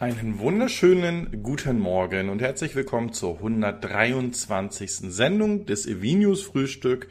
[0.00, 4.90] Einen wunderschönen guten Morgen und herzlich willkommen zur 123.
[4.90, 7.06] Sendung des Evinius Frühstück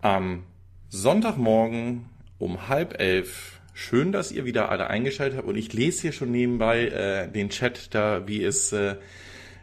[0.00, 0.44] am
[0.90, 2.04] Sonntagmorgen
[2.38, 3.58] um halb elf.
[3.74, 7.50] Schön, dass ihr wieder alle eingeschaltet habt und ich lese hier schon nebenbei äh, den
[7.50, 8.94] Chat da, wie es äh,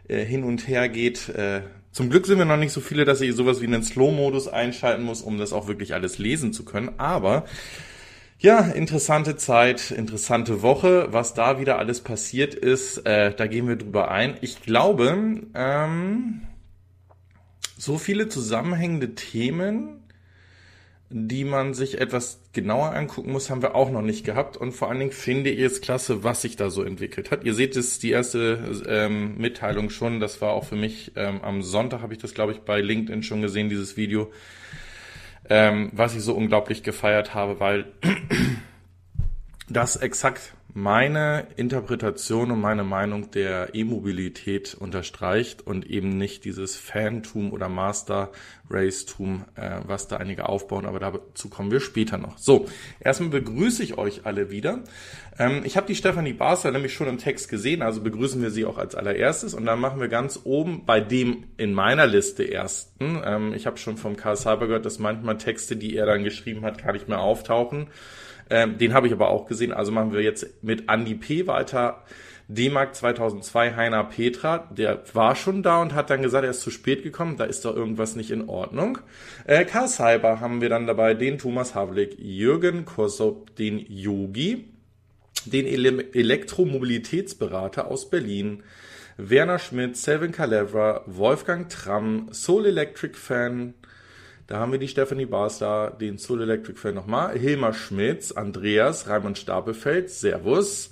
[0.06, 1.30] äh, hin und her geht.
[1.30, 4.46] Äh, zum Glück sind wir noch nicht so viele, dass ich sowas wie einen Slow-Modus
[4.46, 6.98] einschalten muss, um das auch wirklich alles lesen zu können.
[6.98, 7.46] Aber
[8.38, 13.76] ja, interessante Zeit, interessante Woche, was da wieder alles passiert ist, äh, da gehen wir
[13.76, 14.36] drüber ein.
[14.42, 16.42] Ich glaube, ähm,
[17.78, 20.02] so viele zusammenhängende Themen,
[21.08, 24.56] die man sich etwas genauer angucken muss, haben wir auch noch nicht gehabt.
[24.56, 27.44] Und vor allen Dingen finde ich es klasse, was sich da so entwickelt hat.
[27.44, 30.20] Ihr seht es, die erste ähm, Mitteilung schon.
[30.20, 33.22] Das war auch für mich ähm, am Sonntag, habe ich das, glaube ich, bei LinkedIn
[33.22, 34.30] schon gesehen, dieses Video
[35.50, 37.86] ähm, was ich so unglaublich gefeiert habe, weil
[39.68, 47.54] das exakt meine Interpretation und meine Meinung der E-Mobilität unterstreicht und eben nicht dieses Fantum
[47.54, 48.30] oder Master
[48.68, 52.36] Race-Tum, äh, was da einige aufbauen, aber dazu kommen wir später noch.
[52.36, 52.66] So,
[53.00, 54.84] erstmal begrüße ich euch alle wieder.
[55.38, 58.66] Ähm, ich habe die Stefanie Basler nämlich schon im Text gesehen, also begrüßen wir sie
[58.66, 63.22] auch als allererstes und dann machen wir ganz oben bei dem in meiner Liste ersten.
[63.24, 66.66] Ähm, ich habe schon vom Karl Cyber gehört, dass manchmal Texte, die er dann geschrieben
[66.66, 67.86] hat, gar nicht mehr auftauchen.
[68.50, 69.72] Ähm, den habe ich aber auch gesehen.
[69.72, 71.46] Also machen wir jetzt mit Andy P.
[71.46, 72.04] weiter.
[72.48, 76.70] D-Mark 2002 Heiner Petra, der war schon da und hat dann gesagt, er ist zu
[76.70, 78.98] spät gekommen, da ist doch irgendwas nicht in Ordnung.
[79.46, 84.68] Äh, Karl Cyber haben wir dann dabei, den Thomas Havlik, Jürgen Kosop, den Yogi,
[85.44, 88.62] den Ele Elektromobilitätsberater aus Berlin,
[89.16, 93.74] Werner Schmidt, Selvin Calevra, Wolfgang Tramm, Soul Electric Fan,
[94.46, 99.38] da haben wir die Stephanie Basler, den Soul Electric Fan nochmal, Hilmar Schmitz, Andreas, Raimund
[99.38, 100.90] Stapelfeld, Servus,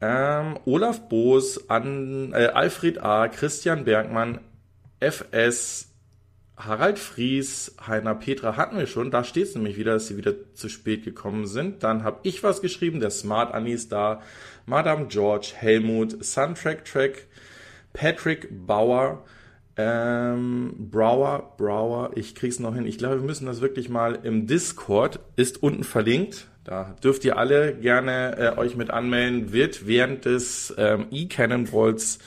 [0.00, 4.40] ähm, Olaf Boos, An, äh, Alfred A., Christian Bergmann,
[4.98, 5.88] FS,
[6.56, 9.10] Harald Fries, Heiner Petra hatten wir schon.
[9.10, 11.82] Da steht es nämlich wieder, dass sie wieder zu spät gekommen sind.
[11.82, 14.22] Dann habe ich was geschrieben, der Smart Annie ist da,
[14.66, 17.26] Madame George, Helmut, Suntrack Track,
[17.92, 19.24] Patrick Bauer,
[19.76, 22.86] ähm, Brower, Brower, ich krieg's noch hin.
[22.86, 26.48] Ich glaube, wir müssen das wirklich mal im Discord, ist unten verlinkt.
[26.64, 29.52] Da dürft ihr alle gerne äh, euch mit anmelden.
[29.52, 32.18] Wird während des ähm, E-Cannonballs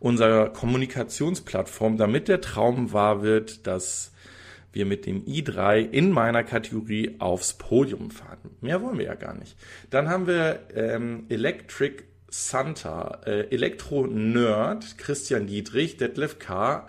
[0.00, 4.12] unserer Kommunikationsplattform, damit der Traum wahr wird, dass
[4.72, 8.50] wir mit dem i3 in meiner Kategorie aufs Podium fahren.
[8.60, 9.56] Mehr wollen wir ja gar nicht.
[9.90, 12.04] Dann haben wir ähm, Electric
[12.36, 16.86] Santa, äh, Elektro-Nerd, Christian Dietrich, Detlef K.,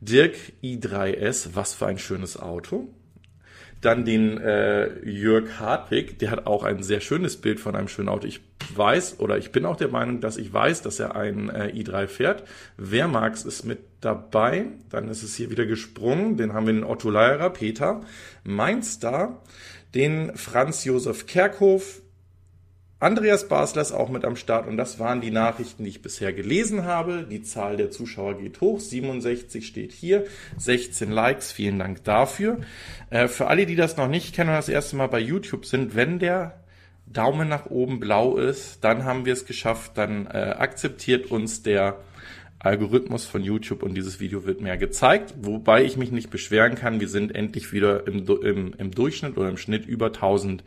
[0.00, 2.88] Dirk i3S, was für ein schönes Auto.
[3.80, 8.08] Dann den äh, Jörg Hartwig, der hat auch ein sehr schönes Bild von einem schönen
[8.08, 8.26] Auto.
[8.26, 8.40] Ich
[8.74, 12.06] weiß oder ich bin auch der Meinung, dass ich weiß, dass er ein äh, i3
[12.06, 12.44] fährt.
[12.76, 14.66] Wer mag's ist mit dabei.
[14.88, 16.36] Dann ist es hier wieder gesprungen.
[16.36, 18.00] Den haben wir den Otto Leierer, Peter.
[18.42, 19.42] Mein Star,
[19.94, 22.00] den Franz Josef Kerkhoff,
[23.00, 26.32] Andreas Basler ist auch mit am Start und das waren die Nachrichten, die ich bisher
[26.32, 27.24] gelesen habe.
[27.30, 30.26] Die Zahl der Zuschauer geht hoch, 67 steht hier,
[30.56, 32.58] 16 Likes, vielen Dank dafür.
[33.10, 35.94] Äh, für alle, die das noch nicht kennen und das erste Mal bei YouTube sind,
[35.94, 36.58] wenn der
[37.06, 42.00] Daumen nach oben blau ist, dann haben wir es geschafft, dann äh, akzeptiert uns der
[42.58, 46.98] Algorithmus von YouTube und dieses Video wird mehr gezeigt, wobei ich mich nicht beschweren kann.
[46.98, 50.64] Wir sind endlich wieder im, im, im Durchschnitt oder im Schnitt über 1000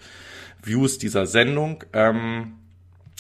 [0.64, 1.84] Views dieser Sendung.
[1.94, 2.54] Ähm,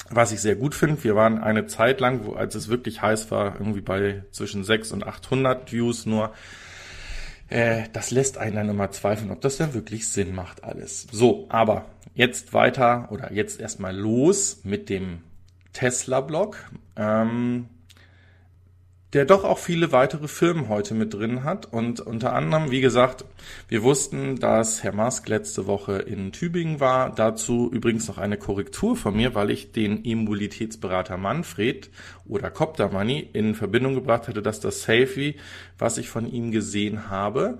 [0.09, 3.31] was ich sehr gut finde, wir waren eine Zeit lang, wo, als es wirklich heiß
[3.31, 6.33] war, irgendwie bei zwischen 6 und 800 Views nur.
[7.49, 11.07] Äh, das lässt einen dann immer zweifeln, ob das denn wirklich Sinn macht alles.
[11.11, 15.19] So, aber jetzt weiter oder jetzt erstmal los mit dem
[15.73, 16.57] Tesla-Blog.
[16.95, 17.67] Ähm,
[19.13, 21.71] der doch auch viele weitere Firmen heute mit drin hat.
[21.71, 23.25] Und unter anderem, wie gesagt,
[23.67, 27.13] wir wussten, dass Herr Musk letzte Woche in Tübingen war.
[27.13, 31.89] Dazu übrigens noch eine Korrektur von mir, weil ich den E-Mobilitätsberater Manfred
[32.25, 35.35] oder Copter Money in Verbindung gebracht hatte, dass das Selfie,
[35.77, 37.59] was ich von ihm gesehen habe,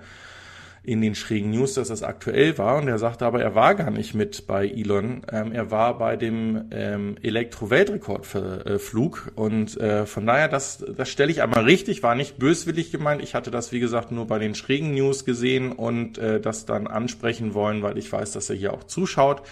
[0.83, 2.77] in den schrägen News, dass das aktuell war.
[2.77, 5.21] Und er sagte aber, er war gar nicht mit bei Elon.
[5.31, 9.31] Ähm, er war bei dem ähm, Elektro-Weltrekordflug.
[9.35, 13.21] Und äh, von daher, das, das stelle ich einmal richtig, war nicht böswillig gemeint.
[13.21, 16.87] Ich hatte das, wie gesagt, nur bei den schrägen News gesehen und äh, das dann
[16.87, 19.43] ansprechen wollen, weil ich weiß, dass er hier auch zuschaut.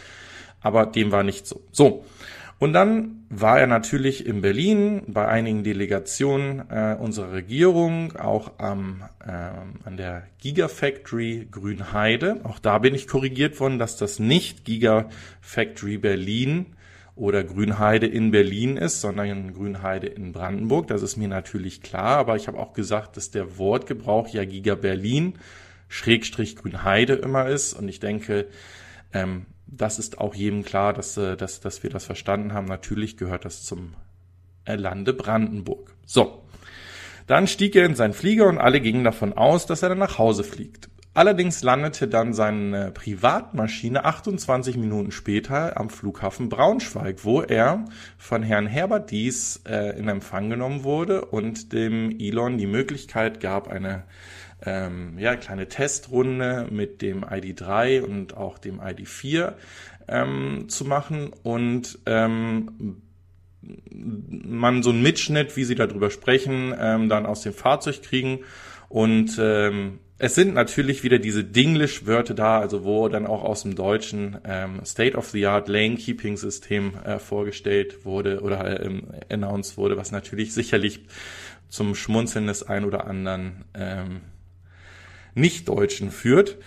[0.62, 1.62] Aber dem war nicht so.
[1.72, 2.06] So.
[2.59, 9.03] Und dann war er natürlich in Berlin bei einigen Delegationen äh, unserer Regierung, auch am,
[9.25, 12.41] äh, an der Gigafactory Grünheide.
[12.44, 16.65] Auch da bin ich korrigiert worden, dass das nicht Gigafactory Berlin
[17.15, 20.88] oder Grünheide in Berlin ist, sondern Grünheide in Brandenburg.
[20.88, 24.75] Das ist mir natürlich klar, aber ich habe auch gesagt, dass der Wortgebrauch ja Giga
[24.75, 25.35] Berlin
[25.88, 28.47] Schrägstrich Grünheide immer ist und ich denke,
[29.13, 32.66] ähm, das ist auch jedem klar, dass, äh, dass, dass wir das verstanden haben.
[32.66, 33.94] Natürlich gehört das zum
[34.66, 35.95] äh, Lande Brandenburg.
[36.06, 36.44] So.
[37.27, 40.18] Dann stieg er in seinen Flieger und alle gingen davon aus, dass er dann nach
[40.18, 40.89] Hause fliegt.
[41.13, 47.86] Allerdings landete dann seine Privatmaschine 28 Minuten später am Flughafen Braunschweig, wo er
[48.18, 53.68] von Herrn Herbert Dies äh, in Empfang genommen wurde und dem Elon die Möglichkeit gab,
[53.68, 54.04] eine
[54.65, 59.53] ähm, ja, kleine Testrunde mit dem ID3 und auch dem ID4
[60.07, 63.01] ähm, zu machen und ähm,
[63.61, 68.39] man so einen Mitschnitt, wie sie darüber sprechen, ähm, dann aus dem Fahrzeug kriegen
[68.89, 73.75] und ähm, es sind natürlich wieder diese Dinglish-Wörter da, also wo dann auch aus dem
[73.75, 81.06] Deutschen ähm, State-of-the-Art Lane-Keeping-System äh, vorgestellt wurde oder ähm, announced wurde, was natürlich sicherlich
[81.69, 84.21] zum Schmunzeln des ein oder anderen ähm,
[85.39, 86.57] Nicht-Deutschen führt.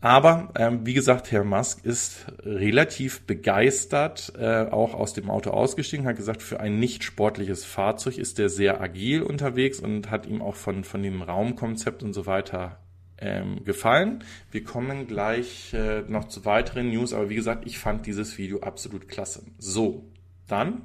[0.00, 6.06] Aber ähm, wie gesagt, Herr Musk ist relativ begeistert, äh, auch aus dem Auto ausgestiegen,
[6.06, 10.40] hat gesagt, für ein nicht sportliches Fahrzeug ist er sehr agil unterwegs und hat ihm
[10.40, 12.78] auch von, von dem Raumkonzept und so weiter
[13.20, 14.22] ähm, gefallen.
[14.52, 18.60] Wir kommen gleich äh, noch zu weiteren News, aber wie gesagt, ich fand dieses Video
[18.60, 19.42] absolut klasse.
[19.58, 20.04] So,
[20.46, 20.82] dann,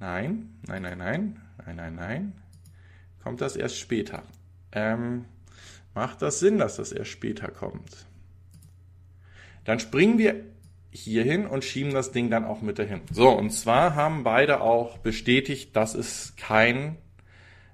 [0.00, 2.32] nein, nein, nein, nein, nein, nein, nein,
[3.22, 4.22] kommt das erst später.
[4.72, 5.26] Ähm,
[5.96, 8.06] macht das Sinn, dass das erst später kommt.
[9.64, 10.44] Dann springen wir
[10.90, 13.00] hier hin und schieben das Ding dann auch mit dahin.
[13.10, 16.96] So, und zwar haben beide auch bestätigt, dass es kein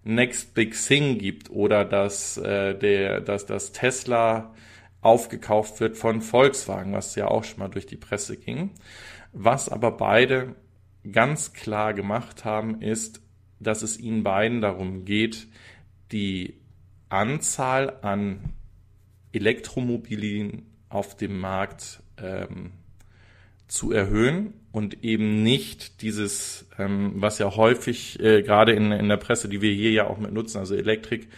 [0.04, 4.54] Next Big Thing gibt oder dass, äh, der, dass das Tesla
[5.00, 8.70] aufgekauft wird von Volkswagen, was ja auch schon mal durch die Presse ging.
[9.32, 10.54] Was aber beide
[11.10, 13.20] ganz klar gemacht haben, ist,
[13.58, 15.48] dass es ihnen beiden darum geht,
[16.12, 16.61] die
[17.12, 18.52] Anzahl an
[19.32, 22.72] Elektromobilen auf dem Markt ähm,
[23.68, 29.16] zu erhöhen und eben nicht dieses, ähm, was ja häufig, äh, gerade in, in der
[29.16, 31.28] Presse, die wir hier ja auch mit nutzen, also Elektrik,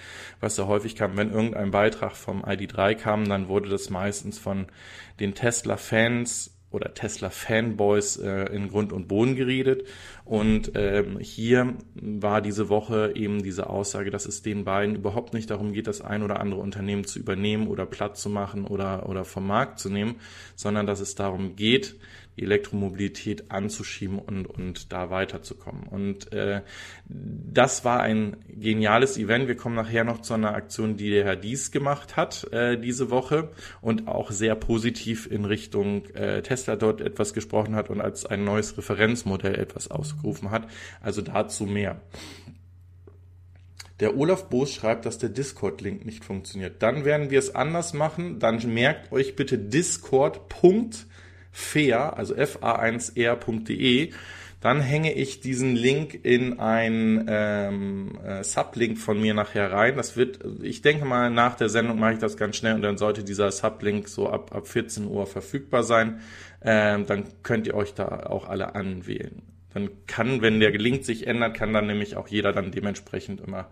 [0.40, 4.66] was ja häufig kam, wenn irgendein Beitrag vom ID3 kam, dann wurde das meistens von
[5.20, 9.86] den Tesla-Fans oder Tesla-Fanboys äh, in Grund und Boden geredet.
[10.24, 15.50] Und ähm, hier war diese Woche eben diese Aussage, dass es den beiden überhaupt nicht
[15.50, 19.24] darum geht, das ein oder andere Unternehmen zu übernehmen oder platt zu machen oder, oder
[19.24, 20.16] vom Markt zu nehmen,
[20.56, 21.96] sondern dass es darum geht,
[22.36, 25.84] Elektromobilität anzuschieben und, und da weiterzukommen.
[25.84, 26.62] Und äh,
[27.06, 29.46] das war ein geniales Event.
[29.46, 33.10] Wir kommen nachher noch zu einer Aktion, die der Herr Dies gemacht hat äh, diese
[33.10, 33.50] Woche
[33.80, 38.44] und auch sehr positiv in Richtung äh, Tesla dort etwas gesprochen hat und als ein
[38.44, 40.66] neues Referenzmodell etwas ausgerufen hat.
[41.00, 42.00] Also dazu mehr.
[44.00, 46.82] Der Olaf Boos schreibt, dass der Discord-Link nicht funktioniert.
[46.82, 48.40] Dann werden wir es anders machen.
[48.40, 50.90] Dann merkt euch bitte discord.com
[51.54, 54.10] fair, also fa1r.de,
[54.60, 59.96] dann hänge ich diesen Link in ein ähm, äh, Sublink von mir nachher rein.
[59.96, 62.96] Das wird, ich denke mal, nach der Sendung mache ich das ganz schnell und dann
[62.98, 66.20] sollte dieser Sublink so ab, ab 14 Uhr verfügbar sein.
[66.62, 69.42] Ähm, dann könnt ihr euch da auch alle anwählen.
[69.74, 73.70] Dann kann, wenn der Link sich ändert, kann dann nämlich auch jeder dann dementsprechend immer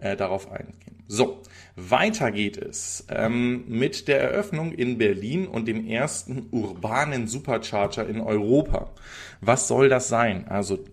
[0.00, 1.04] äh, darauf eingehen.
[1.08, 1.42] So,
[1.74, 8.20] weiter geht es ähm, mit der Eröffnung in Berlin und dem ersten urbanen Supercharger in
[8.20, 8.92] Europa.
[9.40, 10.46] Was soll das sein?
[10.46, 10.84] Also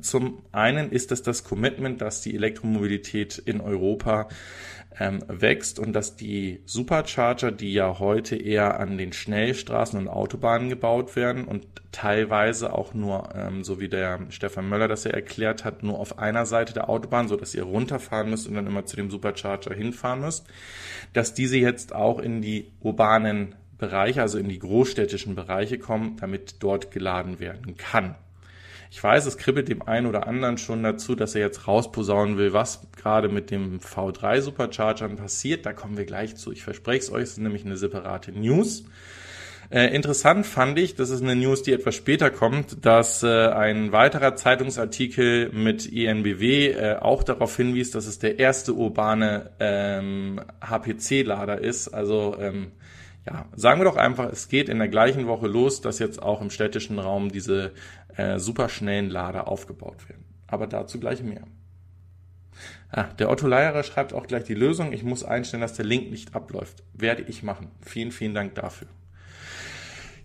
[0.00, 4.28] zum einen ist es das Commitment, dass die Elektromobilität in Europa
[4.98, 10.68] ähm, wächst und dass die Supercharger, die ja heute eher an den Schnellstraßen und Autobahnen
[10.68, 15.64] gebaut werden und teilweise auch nur, ähm, so wie der Stefan Möller das ja erklärt
[15.64, 18.86] hat, nur auf einer Seite der Autobahn, so dass ihr runterfahren müsst und dann immer
[18.86, 20.46] zu dem Supercharger hinfahren müsst,
[21.12, 26.56] dass diese jetzt auch in die urbanen Bereiche, also in die großstädtischen Bereiche kommen, damit
[26.60, 28.14] dort geladen werden kann.
[28.90, 32.52] Ich weiß, es kribbelt dem einen oder anderen schon dazu, dass er jetzt rausposaunen will,
[32.52, 35.66] was gerade mit dem V3 Superchargern passiert.
[35.66, 36.52] Da kommen wir gleich zu.
[36.52, 38.84] Ich verspreche es euch, es ist nämlich eine separate News.
[39.68, 43.90] Äh, interessant fand ich, das ist eine News, die etwas später kommt, dass äh, ein
[43.90, 51.60] weiterer Zeitungsartikel mit ENBW äh, auch darauf hinwies, dass es der erste urbane ähm, HPC-Lader
[51.60, 51.88] ist.
[51.88, 52.70] Also ähm,
[53.26, 56.40] ja, sagen wir doch einfach, es geht in der gleichen Woche los, dass jetzt auch
[56.40, 57.72] im städtischen Raum diese
[58.16, 60.24] äh, superschnellen Lader aufgebaut werden.
[60.46, 61.42] Aber dazu gleich mehr.
[62.90, 64.92] Ah, der Otto Leierer schreibt auch gleich die Lösung.
[64.92, 66.82] Ich muss einstellen, dass der Link nicht abläuft.
[66.94, 67.70] Werde ich machen.
[67.80, 68.88] Vielen, vielen Dank dafür.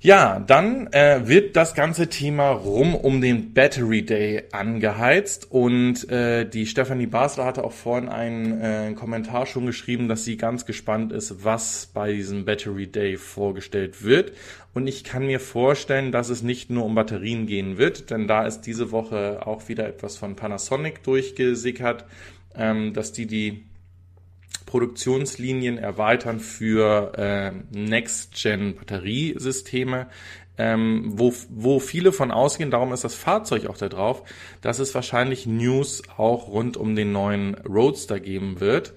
[0.03, 6.43] Ja, dann äh, wird das ganze Thema rum um den Battery Day angeheizt und äh,
[6.50, 11.12] die Stefanie Basler hatte auch vorhin einen äh, Kommentar schon geschrieben, dass sie ganz gespannt
[11.12, 14.34] ist, was bei diesem Battery Day vorgestellt wird.
[14.74, 18.48] Und ich kann mir vorstellen, dass es nicht nur um Batterien gehen wird, denn da
[18.48, 22.05] ist diese Woche auch wieder etwas von Panasonic durchgesickert,
[22.55, 23.65] ähm, dass die die
[24.72, 30.08] Produktionslinien erweitern für äh, Next-Gen-Batteriesysteme,
[30.58, 34.24] ähm, wo, wo viele von ausgehen, darum ist das Fahrzeug auch da drauf,
[34.62, 38.94] dass es wahrscheinlich News auch rund um den neuen Roadster geben wird,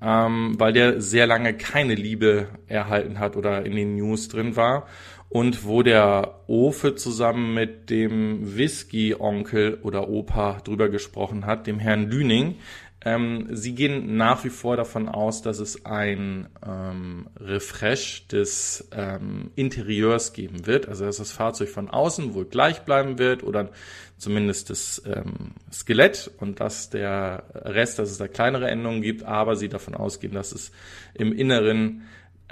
[0.00, 4.86] ähm, weil der sehr lange keine Liebe erhalten hat oder in den News drin war.
[5.28, 12.10] Und wo der Ofe zusammen mit dem Whisky-Onkel oder Opa drüber gesprochen hat, dem Herrn
[12.10, 12.56] Lüning,
[13.04, 19.50] ähm, sie gehen nach wie vor davon aus, dass es ein ähm, Refresh des ähm,
[19.56, 23.70] Interieurs geben wird, also dass das Fahrzeug von außen wohl gleich bleiben wird oder
[24.18, 29.56] zumindest das ähm, Skelett und dass der Rest, dass es da kleinere Änderungen gibt, aber
[29.56, 30.70] sie davon ausgehen, dass es
[31.14, 32.02] im Inneren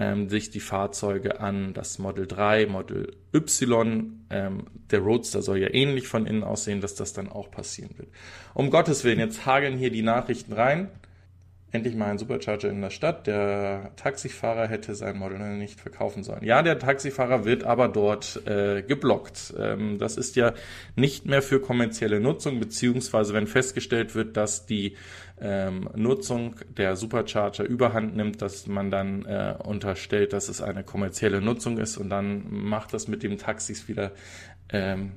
[0.00, 5.73] ähm, sich die Fahrzeuge an das Model 3, Model Y, ähm, der Roadster soll ja
[5.73, 8.09] ähnlich von innen aussehen, dass das dann auch passieren wird.
[8.54, 10.88] Um Gottes Willen, jetzt hageln hier die Nachrichten rein.
[11.73, 13.28] Endlich mal ein Supercharger in der Stadt.
[13.28, 16.42] Der Taxifahrer hätte sein Model nicht verkaufen sollen.
[16.42, 19.54] Ja, der Taxifahrer wird aber dort äh, geblockt.
[19.57, 20.54] Ähm, das ist ja
[20.97, 24.97] nicht mehr für kommerzielle Nutzung, beziehungsweise wenn festgestellt wird, dass die
[25.40, 31.40] ähm, Nutzung der Supercharger überhand nimmt, dass man dann äh, unterstellt, dass es eine kommerzielle
[31.40, 34.12] Nutzung ist und dann macht das mit dem Taxis wieder
[34.70, 35.12] ähm,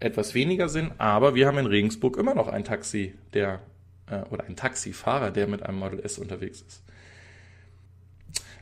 [0.00, 0.92] etwas weniger Sinn.
[0.98, 3.60] Aber wir haben in Regensburg immer noch ein Taxi, der
[4.10, 6.82] äh, oder ein Taxifahrer, der mit einem Model S unterwegs ist.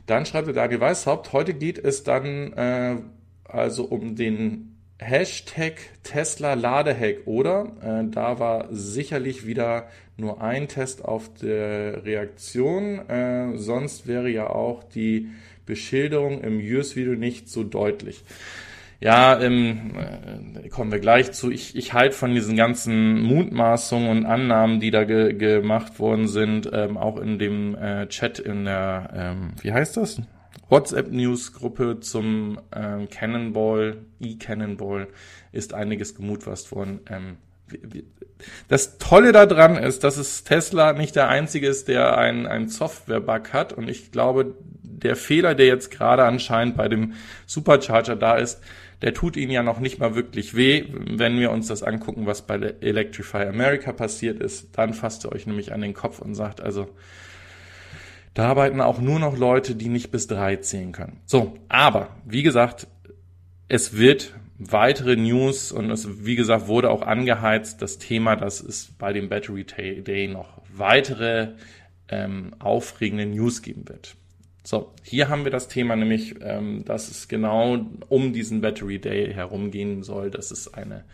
[0.05, 2.97] Dann schreibt der Daniel Weishaupt, heute geht es dann äh,
[3.45, 4.68] also um den
[4.99, 9.87] Hashtag Tesla Ladehack oder äh, da war sicherlich wieder
[10.17, 13.07] nur ein Test auf der Reaktion.
[13.07, 15.29] Äh, sonst wäre ja auch die
[15.65, 18.23] Beschilderung im Use-Video nicht so deutlich.
[19.01, 19.93] Ja, ähm,
[20.61, 21.49] äh, kommen wir gleich zu.
[21.49, 26.69] Ich, ich halte von diesen ganzen Mutmaßungen und Annahmen, die da ge gemacht worden sind,
[26.73, 30.21] ähm, auch in dem äh, Chat in der, ähm, wie heißt das?
[30.69, 35.07] WhatsApp-News-Gruppe zum ähm, Cannonball, E-Cannonball,
[35.51, 37.01] ist einiges gemutwasst worden.
[37.09, 37.37] Ähm,
[38.67, 43.53] das Tolle daran ist, dass es Tesla nicht der einzige ist, der einen, einen Software-Bug
[43.53, 43.73] hat.
[43.73, 47.13] Und ich glaube, der Fehler, der jetzt gerade anscheinend bei dem
[47.45, 48.61] Supercharger da ist,
[49.01, 50.85] der tut ihnen ja noch nicht mal wirklich weh.
[50.91, 55.45] Wenn wir uns das angucken, was bei Electrify America passiert ist, dann fasst ihr euch
[55.45, 56.89] nämlich an den Kopf und sagt, also,
[58.39, 61.19] da arbeiten auch nur noch Leute, die nicht bis drei zählen können.
[61.25, 62.87] So, aber, wie gesagt,
[63.67, 68.93] es wird weitere News und es, wie gesagt, wurde auch angeheizt, das Thema, dass es
[68.97, 71.49] bei dem Battery Day noch weitere
[72.07, 74.15] ähm, aufregende News geben wird.
[74.63, 79.33] So, hier haben wir das Thema nämlich, ähm, dass es genau um diesen Battery Day
[79.33, 81.05] herumgehen soll, dass es eine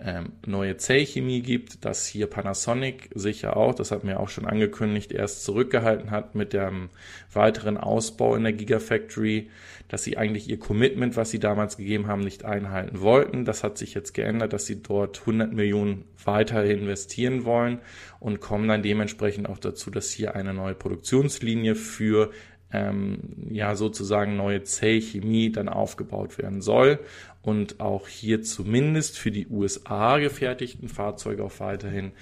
[0.00, 5.12] ähm, neue Zellchemie gibt, dass hier Panasonic sicher auch, das hat mir auch schon angekündigt,
[5.12, 6.90] erst zurückgehalten hat mit dem
[7.32, 9.48] weiteren Ausbau in der Gigafactory,
[9.88, 13.44] dass sie eigentlich ihr Commitment, was sie damals gegeben haben, nicht einhalten wollten.
[13.44, 17.78] Das hat sich jetzt geändert, dass sie dort 100 Millionen weiter investieren wollen
[18.20, 22.30] und kommen dann dementsprechend auch dazu, dass hier eine neue Produktionslinie für
[22.72, 23.20] ähm,
[23.50, 26.98] ja sozusagen neue Zellchemie dann aufgebaut werden soll
[27.42, 32.12] und auch hier zumindest für die USA gefertigten Fahrzeuge auch weiterhin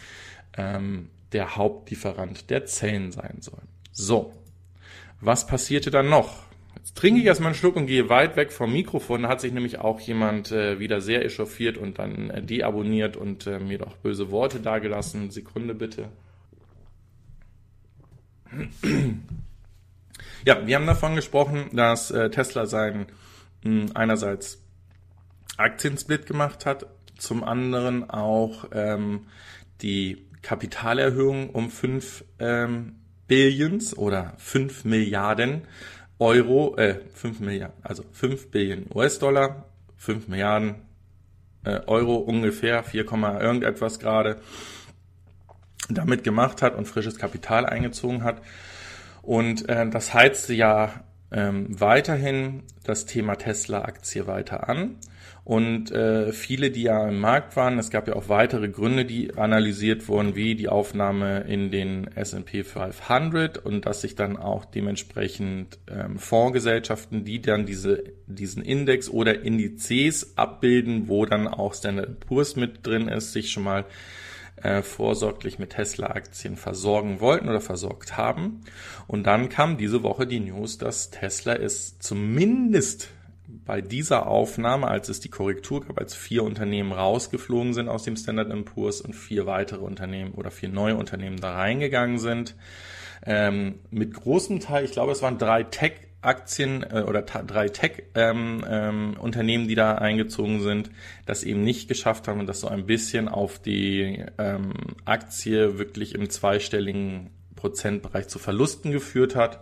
[0.57, 3.63] ähm, der Hauptlieferant der Zellen sein soll.
[3.93, 4.33] So,
[5.21, 6.47] was passierte dann noch?
[6.77, 9.23] Jetzt trinke ich erstmal einen Schluck und gehe weit weg vom Mikrofon.
[9.23, 13.47] Da hat sich nämlich auch jemand äh, wieder sehr echauffiert und dann äh, deabonniert und
[13.47, 15.31] äh, mir doch böse Worte dagelassen.
[15.31, 16.09] Sekunde bitte.
[20.47, 23.07] Ja, wir haben davon gesprochen, dass äh, Tesla seinen
[23.65, 24.63] mh, einerseits
[25.57, 26.87] Aktiensplit gemacht hat,
[27.19, 29.27] zum anderen auch ähm,
[29.83, 32.95] die Kapitalerhöhung um 5 ähm,
[33.27, 35.63] Billions oder 5 Milliarden
[36.21, 39.65] Euro, äh, 5 Milliarden, also 5 Billionen US-Dollar,
[39.97, 40.77] 5 Milliarden
[41.65, 44.41] äh, Euro ungefähr, 4, irgendetwas gerade,
[45.89, 48.43] damit gemacht hat und frisches Kapital eingezogen hat.
[49.27, 54.99] Und äh, das heizte ja ähm, weiterhin das Thema Tesla-Aktie weiter an.
[55.43, 59.35] Und äh, viele, die ja im Markt waren, es gab ja auch weitere Gründe, die
[59.35, 65.79] analysiert wurden, wie die Aufnahme in den S&P 500 und dass sich dann auch dementsprechend
[65.89, 72.55] ähm, Fondsgesellschaften, die dann diese, diesen Index oder Indizes abbilden, wo dann auch Standard Poor's
[72.55, 73.87] mit drin ist, sich schon mal
[74.63, 78.63] äh, vorsorglich mit Tesla-Aktien versorgen wollten oder versorgt haben.
[79.07, 83.11] Und dann kam diese Woche die News, dass Tesla es zumindest
[83.65, 88.17] bei dieser Aufnahme, als es die Korrektur gab, als vier Unternehmen rausgeflogen sind aus dem
[88.17, 92.57] Standard Poor's und vier weitere Unternehmen oder vier neue Unternehmen da reingegangen sind,
[93.25, 95.65] ähm, mit großem Teil, ich glaube, es waren drei
[96.27, 100.91] Tech-Aktien äh, oder drei Tech-Unternehmen, ähm, ähm, die da eingezogen sind,
[101.25, 104.73] das eben nicht geschafft haben und das so ein bisschen auf die ähm,
[105.05, 109.61] Aktie wirklich im zweistelligen Prozentbereich zu Verlusten geführt hat.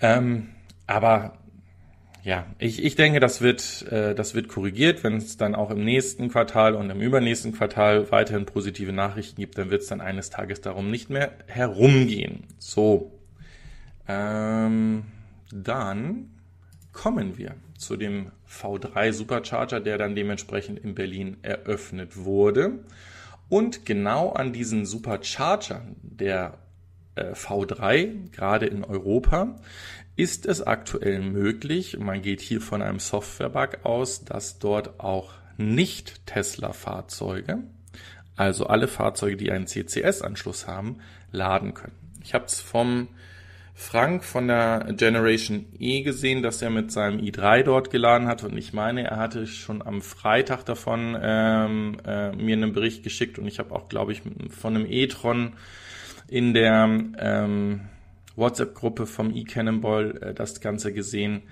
[0.00, 0.50] Ähm,
[0.86, 1.38] aber
[2.22, 5.04] ja, ich, ich denke, das wird, äh, das wird korrigiert.
[5.04, 9.58] Wenn es dann auch im nächsten Quartal und im übernächsten Quartal weiterhin positive Nachrichten gibt,
[9.58, 12.44] dann wird es dann eines Tages darum nicht mehr herumgehen.
[12.58, 13.13] So,
[14.08, 15.04] ähm,
[15.50, 16.30] dann
[16.92, 22.80] kommen wir zu dem V3 Supercharger, der dann dementsprechend in Berlin eröffnet wurde.
[23.48, 26.58] Und genau an diesen Supercharger der
[27.14, 29.60] äh, V3, gerade in Europa,
[30.16, 36.26] ist es aktuell möglich, man geht hier von einem Software-Bug aus, dass dort auch nicht
[36.26, 37.64] Tesla-Fahrzeuge,
[38.36, 40.98] also alle Fahrzeuge, die einen CCS-Anschluss haben,
[41.32, 41.96] laden können.
[42.22, 43.08] Ich habe es vom
[43.76, 48.56] Frank von der Generation E gesehen, dass er mit seinem i3 dort geladen hat und
[48.56, 53.48] ich meine, er hatte schon am Freitag davon ähm, äh, mir einen Bericht geschickt und
[53.48, 55.54] ich habe auch, glaube ich, von einem e-tron
[56.28, 56.88] in der
[57.18, 57.80] ähm,
[58.36, 61.42] WhatsApp-Gruppe vom eCannonball äh, das Ganze gesehen.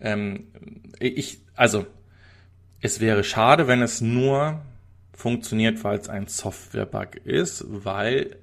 [0.00, 0.48] Ähm,
[1.00, 1.86] ich, also,
[2.80, 4.60] es wäre schade, wenn es nur
[5.14, 8.36] funktioniert, weil es ein Software-Bug ist, weil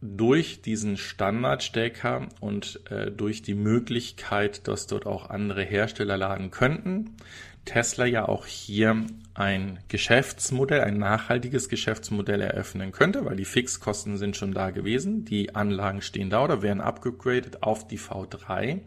[0.00, 7.16] durch diesen Standardstecker und äh, durch die Möglichkeit, dass dort auch andere Hersteller laden könnten,
[7.64, 14.36] Tesla ja auch hier ein Geschäftsmodell, ein nachhaltiges Geschäftsmodell eröffnen könnte, weil die Fixkosten sind
[14.36, 18.80] schon da gewesen, die Anlagen stehen da oder werden abgegradet auf die V3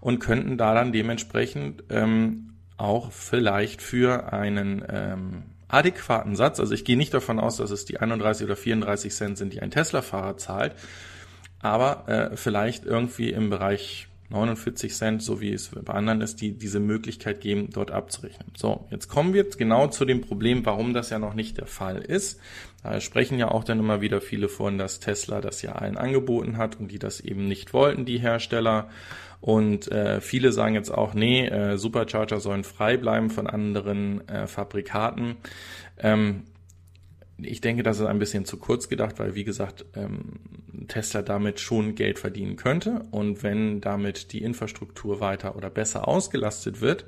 [0.00, 5.42] und könnten da dann dementsprechend ähm, auch vielleicht für einen ähm,
[5.74, 9.38] adäquaten Satz, also ich gehe nicht davon aus, dass es die 31 oder 34 Cent
[9.38, 10.74] sind, die ein Tesla-Fahrer zahlt,
[11.60, 16.52] aber äh, vielleicht irgendwie im Bereich 49 Cent, so wie es bei anderen ist, die
[16.52, 18.48] diese Möglichkeit geben, dort abzurechnen.
[18.56, 21.98] So, jetzt kommen wir genau zu dem Problem, warum das ja noch nicht der Fall
[21.98, 22.40] ist.
[22.84, 26.58] Da sprechen ja auch dann immer wieder viele von, dass Tesla das ja allen angeboten
[26.58, 28.90] hat und die das eben nicht wollten, die Hersteller.
[29.40, 34.46] Und äh, viele sagen jetzt auch, nee, äh, Supercharger sollen frei bleiben von anderen äh,
[34.46, 35.36] Fabrikaten.
[35.98, 36.44] Ähm,
[37.38, 40.40] ich denke, das ist ein bisschen zu kurz gedacht, weil wie gesagt, ähm,
[40.86, 43.06] Tesla damit schon Geld verdienen könnte.
[43.10, 47.06] Und wenn damit die Infrastruktur weiter oder besser ausgelastet wird,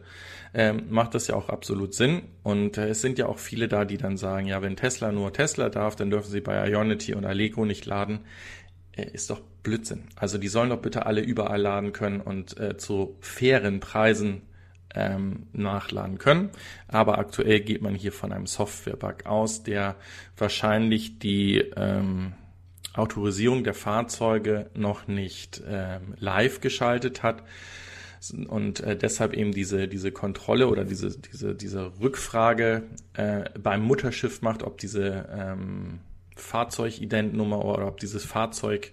[0.57, 2.23] ähm, macht das ja auch absolut Sinn.
[2.42, 5.31] Und äh, es sind ja auch viele da, die dann sagen, ja, wenn Tesla nur
[5.35, 8.21] Tesla darf, dann dürfen sie bei Ionity und Alego nicht laden.
[8.92, 10.05] Äh, ist doch Blödsinn.
[10.16, 14.42] Also die sollen doch bitte alle überall laden können und äh, zu fairen Preisen
[14.95, 16.49] ähm, nachladen können.
[16.88, 19.97] Aber aktuell geht man hier von einem Software-Bug aus, der
[20.38, 22.33] wahrscheinlich die ähm,
[22.95, 27.42] Autorisierung der Fahrzeuge noch nicht ähm, live geschaltet hat
[28.33, 32.85] und äh, deshalb eben diese diese Kontrolle oder diese diese diese Rückfrage
[33.15, 36.01] äh, beim Mutterschiff macht, ob diese ähm,
[36.37, 38.93] Fahrzeugidentnummer oder ob dieses Fahrzeug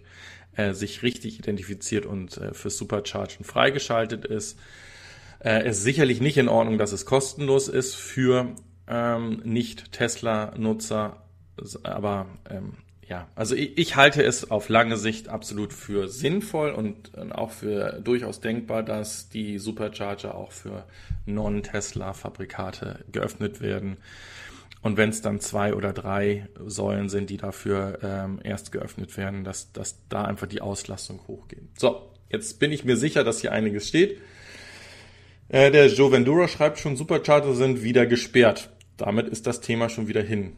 [0.56, 4.60] äh, sich richtig identifiziert und äh, für Superchargen freigeschaltet ist.
[5.44, 8.56] Äh, ist sicherlich nicht in Ordnung, dass es kostenlos ist für
[8.88, 11.24] ähm, Nicht-Tesla-Nutzer,
[11.84, 17.18] aber ähm, ja, also ich, ich, halte es auf lange Sicht absolut für sinnvoll und
[17.34, 20.86] auch für durchaus denkbar, dass die Supercharger auch für
[21.26, 23.98] Non-Tesla-Fabrikate geöffnet werden.
[24.82, 29.46] Und wenn es dann zwei oder drei Säulen sind, die dafür ähm, erst geöffnet werden,
[29.46, 31.64] dass, dass da einfach die Auslastung hochgeht.
[31.78, 34.20] So, jetzt bin ich mir sicher, dass hier einiges steht.
[35.48, 38.72] Äh, der Joe Vendura schreibt schon, Supercharger sind wieder gesperrt.
[38.98, 40.58] Damit ist das Thema schon wieder hin.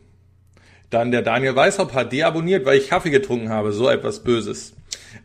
[0.96, 3.74] Dann der Daniel Weishaupt hat deabonniert, weil ich Kaffee getrunken habe.
[3.74, 4.72] So etwas Böses.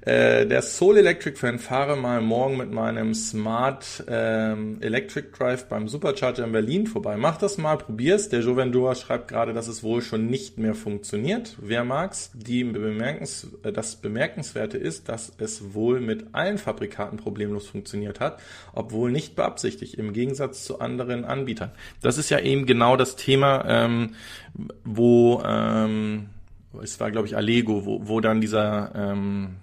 [0.02, 5.88] Äh, der Soul Electric Fan fahre mal morgen mit meinem Smart ähm, Electric Drive beim
[5.88, 7.16] Supercharger in Berlin vorbei.
[7.16, 8.28] Mach das mal, probier's.
[8.28, 11.56] Der Jovendua schreibt gerade, dass es wohl schon nicht mehr funktioniert.
[11.60, 12.30] Wer mag's?
[12.34, 18.40] Die bemerkens, äh, das Bemerkenswerte ist, dass es wohl mit allen Fabrikaten problemlos funktioniert hat,
[18.72, 21.72] obwohl nicht beabsichtigt, im Gegensatz zu anderen Anbietern.
[22.00, 24.14] Das ist ja eben genau das Thema, ähm,
[24.84, 26.30] wo ähm,
[26.82, 29.56] es war, glaube ich, Allego, wo, wo dann dieser ähm,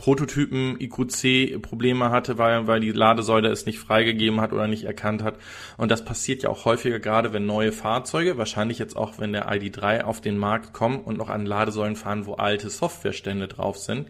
[0.00, 5.22] Prototypen IQC Probleme hatte, weil, weil die Ladesäule es nicht freigegeben hat oder nicht erkannt
[5.22, 5.36] hat.
[5.76, 9.52] Und das passiert ja auch häufiger, gerade wenn neue Fahrzeuge, wahrscheinlich jetzt auch, wenn der
[9.52, 14.08] ID3 auf den Markt kommt und noch an Ladesäulen fahren, wo alte Softwarestände drauf sind.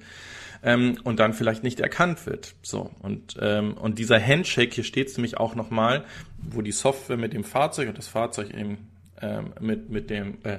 [0.63, 2.55] Ähm, und dann vielleicht nicht erkannt wird.
[2.63, 6.05] So und ähm, und dieser Handshake hier steht nämlich auch nochmal,
[6.39, 8.79] wo die Software mit dem Fahrzeug und das Fahrzeug eben
[9.21, 10.59] ähm, mit mit dem äh,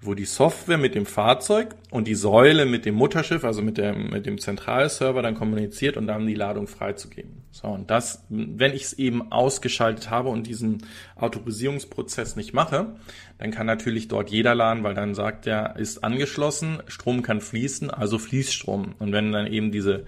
[0.00, 4.10] wo die Software mit dem Fahrzeug und die Säule mit dem Mutterschiff, also mit dem,
[4.10, 7.42] mit dem Zentralserver dann kommuniziert und dann die Ladung freizugeben.
[7.50, 10.84] So, und das, wenn ich es eben ausgeschaltet habe und diesen
[11.16, 12.94] Autorisierungsprozess nicht mache,
[13.38, 17.90] dann kann natürlich dort jeder laden, weil dann sagt er, ist angeschlossen, Strom kann fließen,
[17.90, 18.94] also fließt Strom.
[19.00, 20.04] Und wenn dann eben diese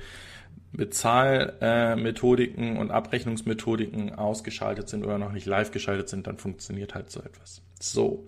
[0.72, 7.18] Bezahlmethodiken und Abrechnungsmethodiken ausgeschaltet sind oder noch nicht live geschaltet sind, dann funktioniert halt so
[7.20, 7.62] etwas.
[7.80, 8.24] So.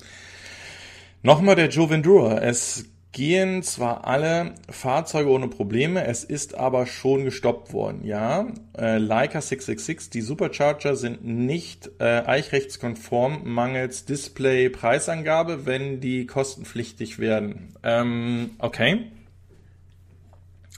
[1.24, 2.38] Nochmal der Joe Vendura.
[2.38, 8.04] Es gehen zwar alle Fahrzeuge ohne Probleme, es ist aber schon gestoppt worden.
[8.04, 17.20] Ja, äh, Leica 666, die Supercharger sind nicht äh, eichrechtskonform mangels Display-Preisangabe, wenn die kostenpflichtig
[17.20, 17.76] werden.
[17.84, 19.12] Ähm, okay.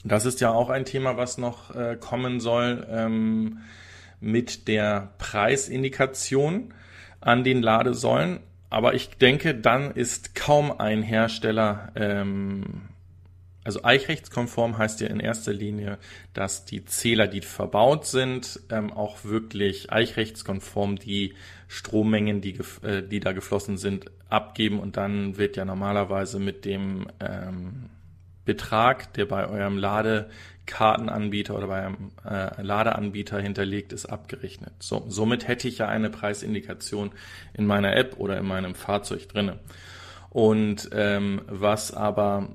[0.05, 3.61] Das ist ja auch ein Thema, was noch äh, kommen soll ähm,
[4.21, 6.75] mit der Preisindikation
[7.23, 8.41] an den Ladesäulen.
[8.75, 12.89] Aber ich denke, dann ist kaum ein Hersteller, ähm,
[13.63, 15.99] also eichrechtskonform heißt ja in erster Linie,
[16.33, 21.35] dass die Zähler, die verbaut sind, ähm, auch wirklich eichrechtskonform die
[21.69, 24.81] Strommengen, die, äh, die da geflossen sind, abgeben.
[24.81, 27.91] Und dann wird ja normalerweise mit dem ähm,
[28.45, 30.29] Betrag, der bei eurem Lade
[30.67, 34.73] Kartenanbieter oder beim äh, Ladeanbieter hinterlegt ist, abgerechnet.
[34.79, 37.13] So, somit hätte ich ja eine Preisindikation
[37.53, 39.59] in meiner App oder in meinem Fahrzeug drinne.
[40.31, 42.49] Und ähm, was aber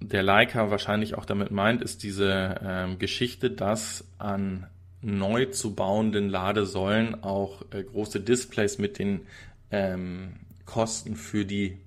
[0.00, 4.66] der Leica wahrscheinlich auch damit meint, ist diese ähm, Geschichte, dass an
[5.02, 9.26] neu zu bauenden Ladesäulen auch äh, große Displays mit den
[9.70, 11.78] ähm, Kosten für die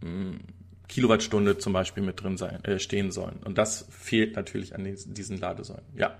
[0.00, 0.38] mh,
[0.88, 3.40] Kilowattstunde zum Beispiel mit drin sein, äh, stehen sollen.
[3.44, 5.84] Und das fehlt natürlich an diesen Ladesäulen.
[5.94, 6.16] Ja.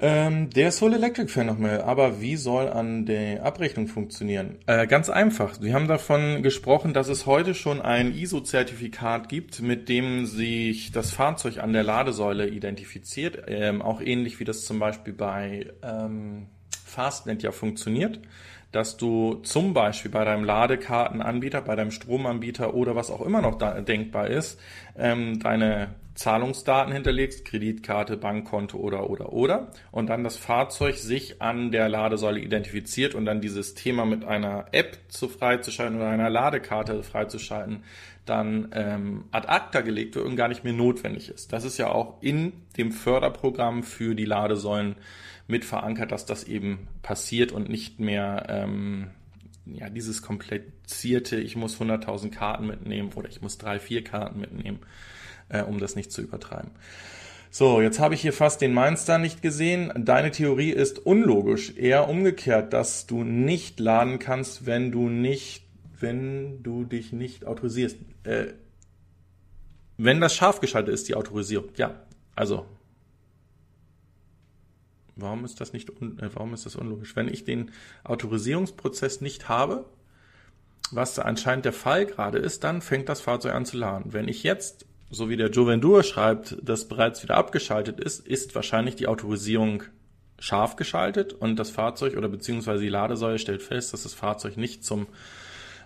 [0.00, 4.56] Ähm, der Soul Electric Fan nochmal, aber wie soll an der Abrechnung funktionieren?
[4.66, 5.60] Äh, ganz einfach.
[5.60, 11.12] Wir haben davon gesprochen, dass es heute schon ein ISO-Zertifikat gibt, mit dem sich das
[11.12, 13.44] Fahrzeug an der Ladesäule identifiziert.
[13.46, 16.48] Ähm, auch ähnlich wie das zum Beispiel bei ähm,
[16.84, 18.18] Fastnet ja funktioniert
[18.74, 23.56] dass du zum Beispiel bei deinem Ladekartenanbieter, bei deinem Stromanbieter oder was auch immer noch
[23.56, 24.58] da denkbar ist,
[24.98, 31.70] ähm, deine Zahlungsdaten hinterlegst, Kreditkarte, Bankkonto oder oder oder und dann das Fahrzeug sich an
[31.70, 37.04] der Ladesäule identifiziert und dann dieses Thema mit einer App zu freizuschalten oder einer Ladekarte
[37.04, 37.84] freizuschalten,
[38.26, 41.52] dann ähm, ad acta gelegt wird und gar nicht mehr notwendig ist.
[41.52, 44.96] Das ist ja auch in dem Förderprogramm für die Ladesäulen
[45.46, 49.10] mit verankert, dass das eben passiert und nicht mehr ähm,
[49.66, 54.80] ja, dieses komplizierte, ich muss 100.000 Karten mitnehmen oder ich muss drei, vier Karten mitnehmen,
[55.48, 56.70] äh, um das nicht zu übertreiben.
[57.50, 59.92] So, jetzt habe ich hier fast den Mainstar nicht gesehen.
[59.96, 65.64] Deine Theorie ist unlogisch, eher umgekehrt, dass du nicht laden kannst, wenn du nicht,
[66.00, 67.96] wenn du dich nicht autorisierst.
[68.24, 68.46] Äh,
[69.96, 71.68] wenn das scharf geschaltet ist, die Autorisierung.
[71.76, 72.02] Ja,
[72.34, 72.66] also
[75.16, 77.14] Warum ist das nicht, äh, warum ist das unlogisch?
[77.16, 77.70] Wenn ich den
[78.04, 79.84] Autorisierungsprozess nicht habe,
[80.90, 84.12] was anscheinend der Fall gerade ist, dann fängt das Fahrzeug an zu laden.
[84.12, 88.96] Wenn ich jetzt, so wie der Jovendur schreibt, das bereits wieder abgeschaltet ist, ist wahrscheinlich
[88.96, 89.84] die Autorisierung
[90.38, 94.84] scharf geschaltet und das Fahrzeug oder beziehungsweise die Ladesäule stellt fest, dass das Fahrzeug nicht
[94.84, 95.06] zum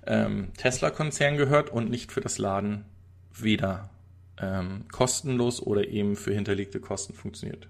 [0.06, 2.84] ähm, Tesla-Konzern gehört und nicht für das Laden
[3.34, 3.90] weder
[4.40, 7.68] ähm, kostenlos oder eben für hinterlegte Kosten funktioniert.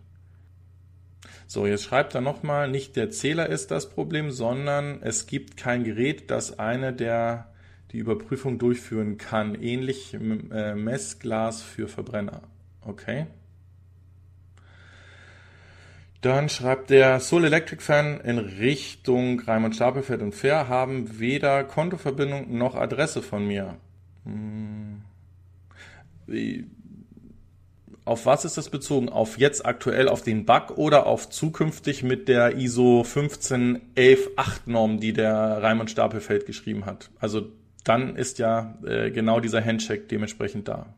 [1.47, 5.85] So, jetzt schreibt er nochmal, nicht der Zähler ist das Problem, sondern es gibt kein
[5.85, 7.53] Gerät, das eine der
[7.93, 9.55] die Überprüfung durchführen kann.
[9.55, 12.43] Ähnlich äh, Messglas für Verbrenner.
[12.83, 13.27] Okay.
[16.21, 22.59] Dann schreibt der Soul Electric Fan in Richtung Raimund Stapelfeld und Fair haben weder Kontoverbindung
[22.59, 23.77] noch Adresse von mir.
[24.25, 25.03] Hm.
[28.09, 29.09] Auf was ist das bezogen?
[29.09, 35.13] Auf jetzt aktuell auf den Bug oder auf zukünftig mit der ISO 15118 Norm, die
[35.13, 37.11] der Raimund Stapelfeld geschrieben hat?
[37.21, 37.53] Also
[37.85, 40.95] dann ist ja äh, genau dieser Handcheck dementsprechend da.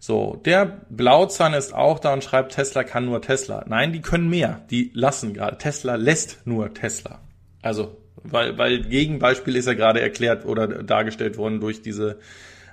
[0.00, 3.64] So, der Blauzahn ist auch da und schreibt, Tesla kann nur Tesla.
[3.66, 4.62] Nein, die können mehr.
[4.70, 5.58] Die lassen gerade.
[5.58, 7.20] Tesla lässt nur Tesla.
[7.62, 12.18] Also, weil, weil Gegenbeispiel ist ja gerade erklärt oder dargestellt worden durch diese,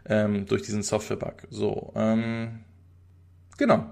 [0.08, 1.48] ähm, durch diesen Software-Bug.
[1.50, 2.60] So, ähm,
[3.58, 3.90] genau.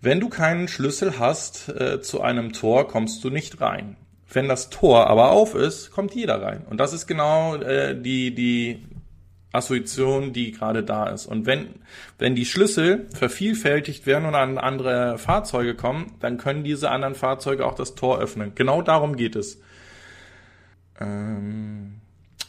[0.00, 3.96] Wenn du keinen Schlüssel hast äh, zu einem Tor, kommst du nicht rein.
[4.32, 6.64] Wenn das Tor aber auf ist, kommt jeder rein.
[6.68, 8.82] Und das ist genau äh, die, die
[9.52, 11.26] Assoziation, die gerade da ist.
[11.26, 11.68] Und wenn,
[12.18, 17.66] wenn die Schlüssel vervielfältigt werden und an andere Fahrzeuge kommen, dann können diese anderen Fahrzeuge
[17.66, 18.54] auch das Tor öffnen.
[18.54, 19.60] Genau darum geht es.
[20.98, 22.01] Ähm,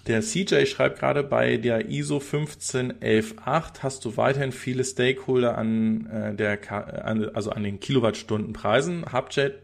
[0.07, 6.35] der CJ schreibt gerade, bei der ISO 15118 hast du weiterhin viele Stakeholder an äh,
[6.35, 6.59] der,
[7.05, 9.05] an, also an den Kilowattstundenpreisen.
[9.13, 9.59] Hubjet,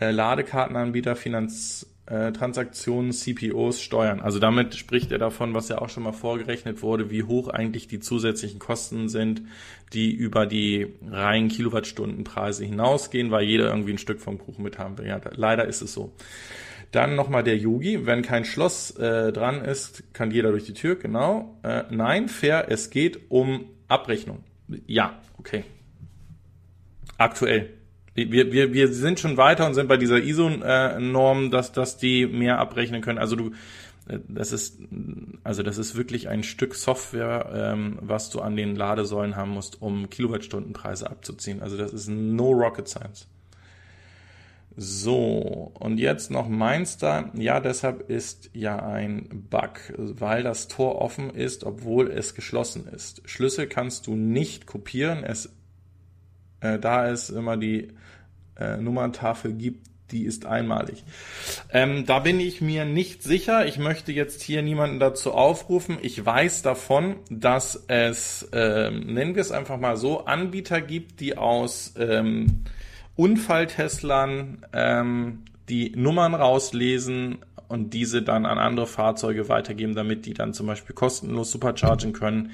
[0.00, 4.20] äh, Ladekartenanbieter, Finanz, äh, CPOs steuern.
[4.20, 7.88] Also damit spricht er davon, was ja auch schon mal vorgerechnet wurde, wie hoch eigentlich
[7.88, 9.42] die zusätzlichen Kosten sind,
[9.92, 14.96] die über die reinen Kilowattstundenpreise hinausgehen, weil jeder irgendwie ein Stück vom Kuchen mit haben
[14.98, 15.06] will.
[15.06, 16.12] Ja, leider ist es so.
[16.92, 18.06] Dann nochmal der Yogi.
[18.06, 20.96] Wenn kein Schloss äh, dran ist, kann jeder durch die Tür.
[20.96, 21.58] Genau.
[21.62, 22.66] Äh, nein, fair.
[22.68, 24.44] Es geht um Abrechnung.
[24.86, 25.64] Ja, okay.
[27.18, 27.70] Aktuell
[28.16, 32.58] wir, wir, wir sind schon weiter und sind bei dieser ISO-Norm, dass, dass die mehr
[32.58, 33.18] abrechnen können.
[33.18, 33.50] Also du,
[34.08, 34.80] äh, das ist,
[35.44, 39.82] also das ist wirklich ein Stück Software, ähm, was du an den Ladesäulen haben musst,
[39.82, 41.62] um Kilowattstundenpreise abzuziehen.
[41.62, 43.28] Also das ist no rocket science.
[44.78, 47.30] So, und jetzt noch Mainster.
[47.34, 53.22] Ja, deshalb ist ja ein Bug, weil das Tor offen ist, obwohl es geschlossen ist.
[53.24, 55.24] Schlüssel kannst du nicht kopieren.
[55.24, 55.50] Es,
[56.60, 57.88] äh, da es immer die
[58.58, 61.04] äh, Nummerntafel gibt, die ist einmalig.
[61.72, 63.66] Ähm, da bin ich mir nicht sicher.
[63.66, 65.96] Ich möchte jetzt hier niemanden dazu aufrufen.
[66.02, 71.38] Ich weiß davon, dass es, ähm, nennen wir es einfach mal so, Anbieter gibt, die
[71.38, 72.64] aus ähm,
[73.16, 80.54] Unfalltestlern ähm, die Nummern rauslesen und diese dann an andere Fahrzeuge weitergeben, damit die dann
[80.54, 82.52] zum Beispiel kostenlos superchargen können.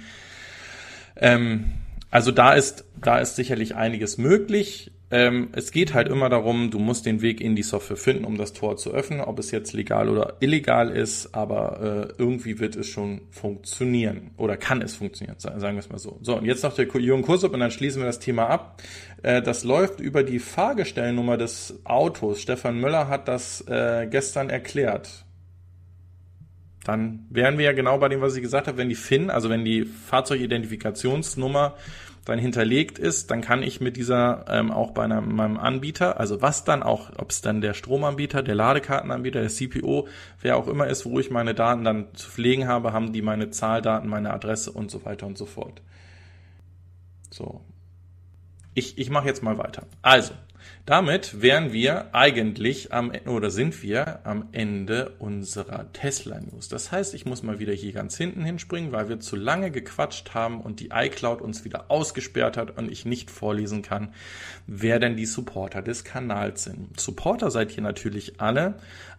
[1.16, 1.72] Ähm,
[2.10, 4.92] also da ist, da ist sicherlich einiges möglich.
[5.12, 8.38] Ähm, es geht halt immer darum, du musst den Weg in die Software finden, um
[8.38, 12.76] das Tor zu öffnen, ob es jetzt legal oder illegal ist, aber äh, irgendwie wird
[12.76, 16.18] es schon funktionieren oder kann es funktionieren, sagen wir es mal so.
[16.22, 18.82] So, und jetzt noch der Jürgen Kursup und dann schließen wir das Thema ab.
[19.22, 22.40] Äh, das läuft über die Fahrgestellnummer des Autos.
[22.40, 25.26] Stefan Möller hat das äh, gestern erklärt.
[26.84, 29.50] Dann wären wir ja genau bei dem, was ich gesagt habe, wenn die FIN, also
[29.50, 31.76] wenn die Fahrzeugidentifikationsnummer
[32.24, 36.40] dann hinterlegt ist, dann kann ich mit dieser ähm, auch bei einem, meinem Anbieter, also
[36.40, 40.06] was dann auch, ob es dann der Stromanbieter, der Ladekartenanbieter, der CPO,
[40.40, 43.50] wer auch immer ist, wo ich meine Daten dann zu pflegen habe, haben die meine
[43.50, 45.82] Zahldaten, meine Adresse und so weiter und so fort.
[47.30, 47.62] So.
[48.74, 49.86] Ich, ich mache jetzt mal weiter.
[50.00, 50.34] Also,
[50.84, 56.68] damit wären wir eigentlich am oder sind wir am Ende unserer Tesla News.
[56.68, 60.34] Das heißt, ich muss mal wieder hier ganz hinten hinspringen, weil wir zu lange gequatscht
[60.34, 64.12] haben und die iCloud uns wieder ausgesperrt hat und ich nicht vorlesen kann,
[64.66, 66.98] wer denn die Supporter des Kanals sind.
[66.98, 68.74] Supporter seid ihr natürlich alle,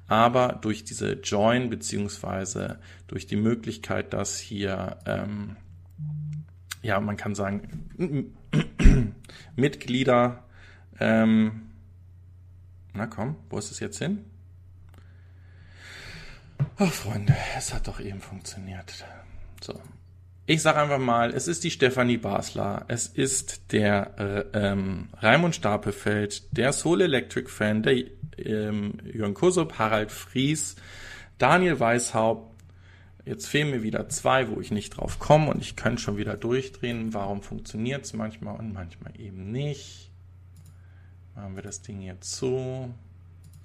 [0.07, 5.55] aber durch diese Join beziehungsweise durch die Möglichkeit, dass hier ähm,
[6.81, 8.33] ja man kann sagen
[9.55, 10.43] Mitglieder
[10.99, 11.69] ähm,
[12.93, 14.25] na komm, wo ist es jetzt hin?
[16.77, 19.05] Ach, Freunde, es hat doch eben funktioniert.
[19.61, 19.79] So.
[20.45, 25.55] Ich sage einfach mal, es ist die Stefanie Basler, es ist der äh, ähm, Raimund
[25.55, 28.03] Stapelfeld, der Soul Electric Fan, der
[28.37, 30.75] ähm, Jürgen Kusup, Harald Fries,
[31.37, 32.51] Daniel Weishaupt.
[33.25, 36.35] Jetzt fehlen mir wieder zwei, wo ich nicht drauf komme und ich könnte schon wieder
[36.35, 37.13] durchdrehen.
[37.13, 40.11] Warum funktioniert es manchmal und manchmal eben nicht?
[41.35, 42.93] Machen wir das Ding jetzt zu.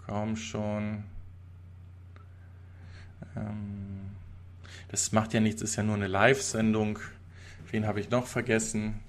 [0.07, 1.05] Komm schon.
[3.37, 4.11] Ähm,
[4.89, 6.99] das macht ja nichts, ist ja nur eine Live-Sendung.
[7.71, 9.01] Wen habe ich noch vergessen?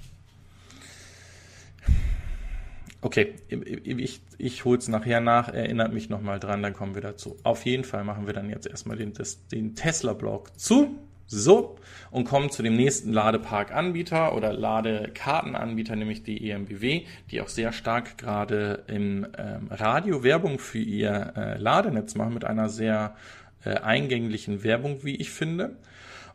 [3.02, 7.38] Okay, ich, ich hole es nachher nach, erinnert mich nochmal dran, dann kommen wir dazu.
[7.44, 9.14] Auf jeden Fall machen wir dann jetzt erstmal den,
[9.54, 10.98] den Tesla-Blog zu.
[11.32, 11.76] So,
[12.10, 18.18] und kommen zu dem nächsten Ladepark-Anbieter oder Ladekartenanbieter, nämlich die EMBW, die auch sehr stark
[18.18, 23.16] gerade im ähm, Radio Werbung für ihr äh, Ladenetz machen mit einer sehr
[23.64, 25.78] äh, eingänglichen Werbung, wie ich finde.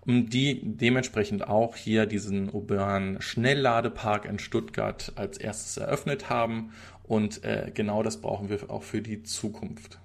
[0.07, 6.71] und die dementsprechend auch hier diesen urbanen Schnellladepark in Stuttgart als erstes eröffnet haben.
[7.03, 9.99] Und äh, genau das brauchen wir auch für die Zukunft.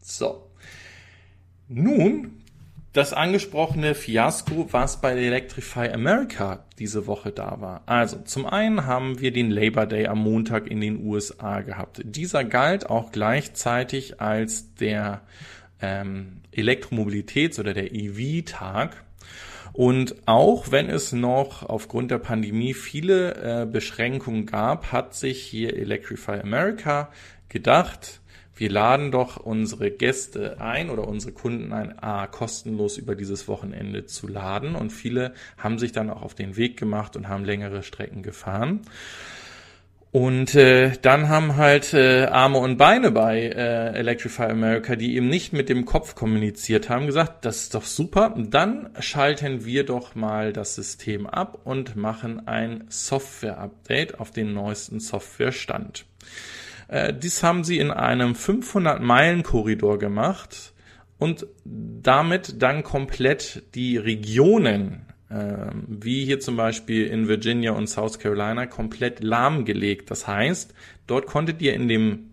[0.00, 0.48] So.
[1.68, 2.41] Nun
[2.92, 7.82] das angesprochene Fiasko, was bei Electrify America diese Woche da war.
[7.86, 12.02] Also zum einen haben wir den Labor Day am Montag in den USA gehabt.
[12.04, 15.22] Dieser galt auch gleichzeitig als der
[15.80, 19.04] ähm, Elektromobilitäts- oder der EV-Tag.
[19.72, 25.74] Und auch wenn es noch aufgrund der Pandemie viele äh, Beschränkungen gab, hat sich hier
[25.74, 27.10] Electrify America
[27.48, 28.20] gedacht,
[28.54, 34.06] wir laden doch unsere Gäste ein oder unsere Kunden ein, A, kostenlos über dieses Wochenende
[34.06, 34.74] zu laden.
[34.74, 38.82] Und viele haben sich dann auch auf den Weg gemacht und haben längere Strecken gefahren.
[40.12, 45.30] Und äh, dann haben halt äh, Arme und Beine bei äh, Electrify America, die eben
[45.30, 48.34] nicht mit dem Kopf kommuniziert haben, gesagt, das ist doch super.
[48.36, 55.00] Dann schalten wir doch mal das System ab und machen ein Software-Update auf den neuesten
[55.00, 56.04] Softwarestand.
[56.92, 60.74] Äh, dies haben sie in einem 500-Meilen-Korridor gemacht
[61.16, 68.18] und damit dann komplett die Regionen, äh, wie hier zum Beispiel in Virginia und South
[68.18, 70.10] Carolina, komplett lahmgelegt.
[70.10, 70.74] Das heißt,
[71.06, 72.32] dort konntet ihr in dem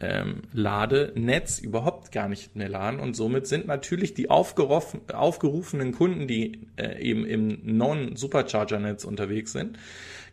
[0.00, 6.66] ähm, Ladenetz überhaupt gar nicht mehr laden und somit sind natürlich die aufgerufenen Kunden, die
[6.76, 9.78] äh, eben im Non-Supercharger-Netz unterwegs sind,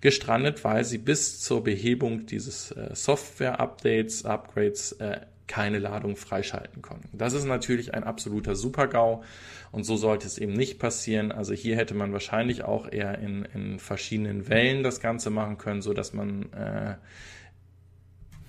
[0.01, 7.17] gestrandet, weil sie bis zur Behebung dieses äh, Software-Updates, Upgrades äh, keine Ladung freischalten konnten.
[7.17, 9.23] Das ist natürlich ein absoluter Supergau
[9.71, 11.31] und so sollte es eben nicht passieren.
[11.31, 15.81] Also hier hätte man wahrscheinlich auch eher in, in verschiedenen Wellen das Ganze machen können,
[15.81, 16.95] so dass man äh,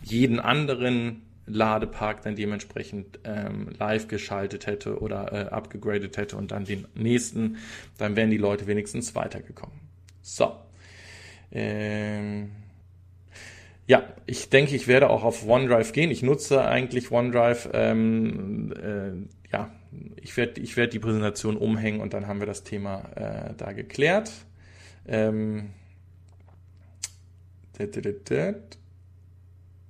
[0.02, 6.64] jeden anderen Ladepark dann dementsprechend ähm, live geschaltet hätte oder äh, abgegradet hätte und dann
[6.64, 7.56] den nächsten,
[7.96, 9.78] dann wären die Leute wenigstens weitergekommen.
[10.20, 10.56] So.
[11.50, 12.50] Ähm,
[13.86, 16.10] ja, ich denke, ich werde auch auf OneDrive gehen.
[16.10, 17.70] Ich nutze eigentlich OneDrive.
[17.72, 19.70] Ähm, äh, ja,
[20.20, 23.72] ich werde ich werd die Präsentation umhängen und dann haben wir das Thema äh, da
[23.72, 24.30] geklärt.
[25.06, 25.70] Ähm,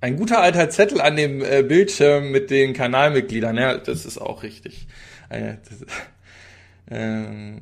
[0.01, 4.43] ein guter alter Zettel an dem äh, Bildschirm mit den Kanalmitgliedern, ja, das ist auch
[4.43, 4.87] richtig.
[5.27, 5.85] Äh, das,
[6.89, 7.61] ähm,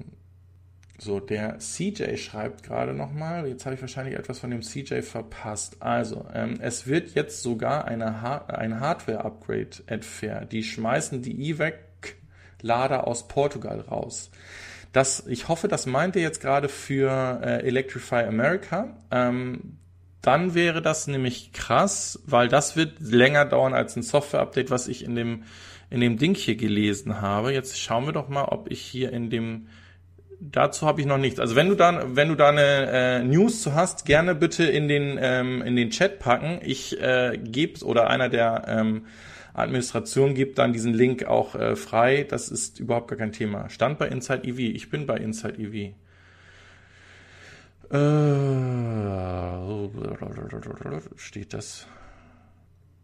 [0.99, 5.77] so, der CJ schreibt gerade nochmal, jetzt habe ich wahrscheinlich etwas von dem CJ verpasst.
[5.79, 10.51] Also, ähm, es wird jetzt sogar eine ha ein Hardware-Upgrade entfernt.
[10.51, 14.31] Die schmeißen die EVEC-Lader aus Portugal raus.
[14.91, 18.97] Das, ich hoffe, das meint ihr jetzt gerade für äh, Electrify America.
[19.11, 19.77] Ähm,
[20.21, 25.03] dann wäre das nämlich krass, weil das wird länger dauern als ein Software-Update, was ich
[25.03, 25.43] in dem,
[25.91, 27.53] in dem Ding hier gelesen habe.
[27.53, 29.67] Jetzt schauen wir doch mal, ob ich hier in dem,
[30.39, 31.39] dazu habe ich noch nichts.
[31.39, 34.87] Also wenn du da, wenn du da eine äh, News zu hast, gerne bitte in
[34.87, 36.59] den, ähm, in den Chat packen.
[36.63, 39.05] Ich äh, gebe oder einer der ähm,
[39.53, 42.25] Administration gibt dann diesen Link auch äh, frei.
[42.29, 43.69] Das ist überhaupt gar kein Thema.
[43.69, 44.59] Stand bei Inside EV.
[44.59, 45.93] Ich bin bei Inside EV.
[47.89, 47.97] Äh,
[51.15, 51.87] steht das?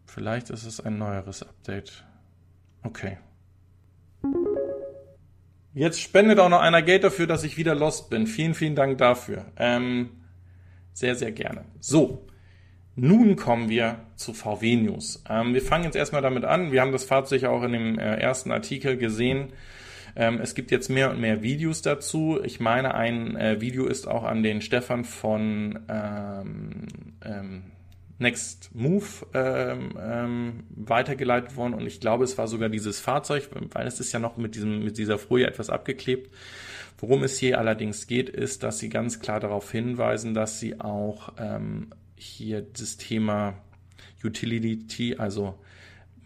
[0.06, 2.04] Vielleicht ist es ein neueres Update.
[2.82, 3.18] Okay.
[5.74, 8.28] Jetzt spendet auch noch einer Geld dafür, dass ich wieder lost bin.
[8.28, 9.46] Vielen, vielen Dank dafür.
[9.56, 10.10] Ähm,
[10.92, 11.64] sehr, sehr gerne.
[11.80, 12.26] So.
[12.96, 15.24] Nun kommen wir zu VW News.
[15.28, 16.70] Ähm, wir fangen jetzt erstmal damit an.
[16.70, 19.52] Wir haben das Fahrzeug auch in dem äh, ersten Artikel gesehen.
[20.14, 22.38] Ähm, es gibt jetzt mehr und mehr Videos dazu.
[22.44, 26.86] Ich meine, ein äh, Video ist auch an den Stefan von ähm,
[27.24, 27.62] ähm,
[28.24, 33.86] Next Move ähm, ähm, weitergeleitet worden und ich glaube, es war sogar dieses Fahrzeug, weil
[33.86, 36.34] es ist ja noch mit diesem mit dieser Folie etwas abgeklebt.
[36.98, 41.32] Worum es hier allerdings geht, ist, dass sie ganz klar darauf hinweisen, dass sie auch
[41.38, 43.54] ähm, hier das Thema
[44.24, 45.58] Utility, also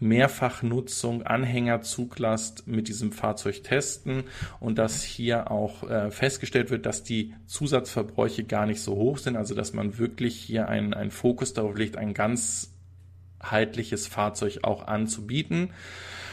[0.00, 4.24] Mehrfachnutzung, Anhängerzuglast mit diesem Fahrzeug testen
[4.60, 9.36] und dass hier auch äh, festgestellt wird, dass die Zusatzverbräuche gar nicht so hoch sind,
[9.36, 15.70] also dass man wirklich hier einen, einen Fokus darauf legt, ein ganzheitliches Fahrzeug auch anzubieten.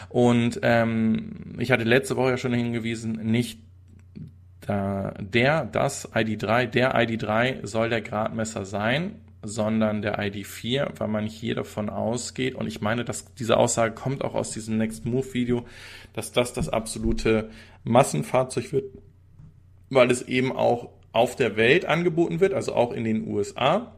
[0.10, 3.60] Und ähm, ich hatte letzte Woche ja schon hingewiesen, nicht
[4.62, 11.26] da, der, das ID3, der ID3 soll der Gradmesser sein sondern der ID4, weil man
[11.26, 15.34] hier davon ausgeht, und ich meine, dass diese Aussage kommt auch aus diesem Next Move
[15.34, 15.66] Video,
[16.14, 17.50] dass das das absolute
[17.84, 18.86] Massenfahrzeug wird,
[19.90, 23.94] weil es eben auch auf der Welt angeboten wird, also auch in den USA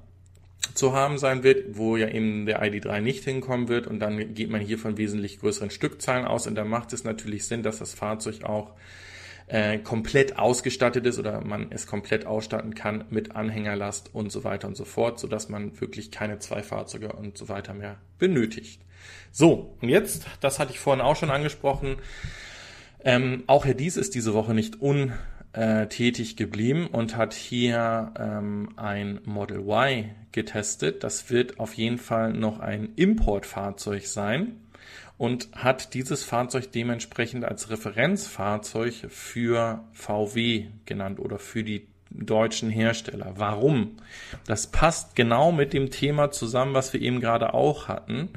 [0.73, 3.87] zu haben sein wird, wo ja eben der ID3 nicht hinkommen wird.
[3.87, 6.47] Und dann geht man hier von wesentlich größeren Stückzahlen aus.
[6.47, 8.73] Und da macht es natürlich Sinn, dass das Fahrzeug auch
[9.47, 14.67] äh, komplett ausgestattet ist oder man es komplett ausstatten kann mit Anhängerlast und so weiter
[14.67, 18.81] und so fort, so dass man wirklich keine zwei Fahrzeuge und so weiter mehr benötigt.
[19.31, 21.97] So, und jetzt, das hatte ich vorhin auch schon angesprochen,
[23.03, 29.21] ähm, auch Herr Dies ist diese Woche nicht untätig geblieben und hat hier ähm, ein
[29.23, 31.03] Model Y getestet.
[31.03, 34.57] Das wird auf jeden Fall noch ein Importfahrzeug sein
[35.17, 43.33] und hat dieses Fahrzeug dementsprechend als Referenzfahrzeug für VW genannt oder für die deutschen Hersteller.
[43.35, 43.97] Warum?
[44.45, 48.29] Das passt genau mit dem Thema zusammen, was wir eben gerade auch hatten.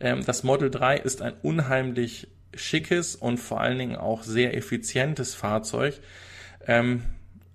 [0.00, 5.34] Ähm, das Model 3 ist ein unheimlich schickes und vor allen Dingen auch sehr effizientes
[5.34, 6.00] Fahrzeug.
[6.66, 7.02] Ähm,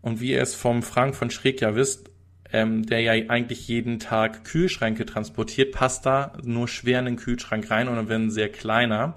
[0.01, 2.08] und wie ihr es vom Frank von Schräg ja wisst,
[2.51, 7.69] ähm, der ja eigentlich jeden Tag Kühlschränke transportiert, passt da nur schwer in den Kühlschrank
[7.69, 9.15] rein und dann werden sehr kleiner.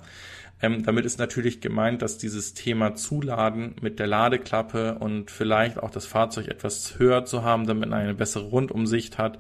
[0.61, 5.91] Ähm, damit ist natürlich gemeint, dass dieses Thema Zuladen mit der Ladeklappe und vielleicht auch
[5.91, 9.39] das Fahrzeug etwas höher zu haben, damit man eine bessere Rundumsicht hat,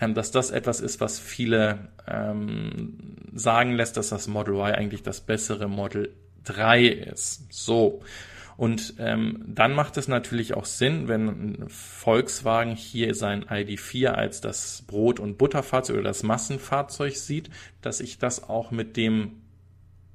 [0.00, 2.98] ähm, dass das etwas ist, was viele ähm,
[3.34, 6.12] sagen lässt, dass das Model Y eigentlich das bessere Model
[6.44, 7.52] 3 ist.
[7.52, 8.02] So.
[8.58, 14.82] Und ähm, dann macht es natürlich auch Sinn, wenn Volkswagen hier sein ID4 als das
[14.88, 17.50] Brot- und Butterfahrzeug oder das Massenfahrzeug sieht,
[17.82, 19.42] dass ich das auch mit dem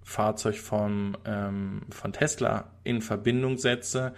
[0.04, 4.14] Fahrzeug von, ähm, von Tesla in Verbindung setze,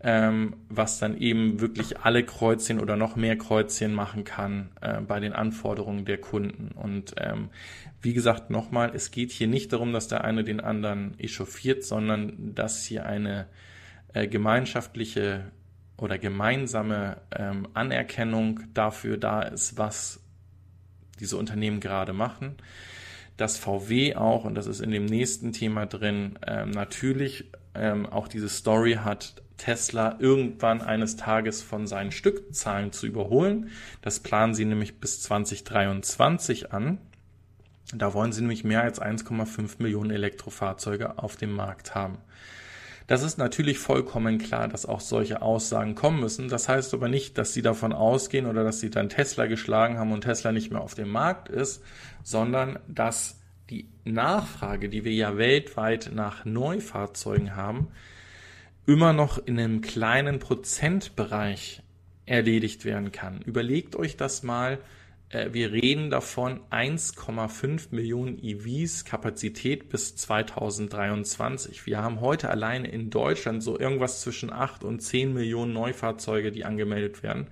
[0.00, 5.18] ähm, was dann eben wirklich alle Kreuzchen oder noch mehr Kreuzchen machen kann äh, bei
[5.18, 6.70] den Anforderungen der Kunden.
[6.76, 7.50] Und ähm,
[8.00, 12.54] wie gesagt, nochmal, es geht hier nicht darum, dass der eine den anderen echauffiert, sondern
[12.54, 13.48] dass hier eine
[14.14, 15.50] äh, gemeinschaftliche
[15.96, 20.20] oder gemeinsame ähm, Anerkennung dafür da ist, was
[21.18, 22.54] diese Unternehmen gerade machen.
[23.36, 28.28] Dass VW auch, und das ist in dem nächsten Thema drin, ähm, natürlich ähm, auch
[28.28, 33.70] diese Story hat, Tesla irgendwann eines Tages von seinen Stückzahlen zu überholen.
[34.00, 36.98] Das planen sie nämlich bis 2023 an.
[37.94, 42.18] Da wollen sie nämlich mehr als 1,5 Millionen Elektrofahrzeuge auf dem Markt haben.
[43.06, 46.48] Das ist natürlich vollkommen klar, dass auch solche Aussagen kommen müssen.
[46.48, 50.12] Das heißt aber nicht, dass sie davon ausgehen oder dass sie dann Tesla geschlagen haben
[50.12, 51.82] und Tesla nicht mehr auf dem Markt ist,
[52.22, 53.40] sondern dass
[53.70, 57.88] die Nachfrage, die wir ja weltweit nach Neufahrzeugen haben,
[58.88, 61.82] immer noch in einem kleinen Prozentbereich
[62.24, 63.42] erledigt werden kann.
[63.42, 64.78] Überlegt euch das mal.
[65.28, 71.84] Äh, wir reden davon 1,5 Millionen EVs Kapazität bis 2023.
[71.84, 76.64] Wir haben heute alleine in Deutschland so irgendwas zwischen 8 und 10 Millionen Neufahrzeuge, die
[76.64, 77.48] angemeldet werden.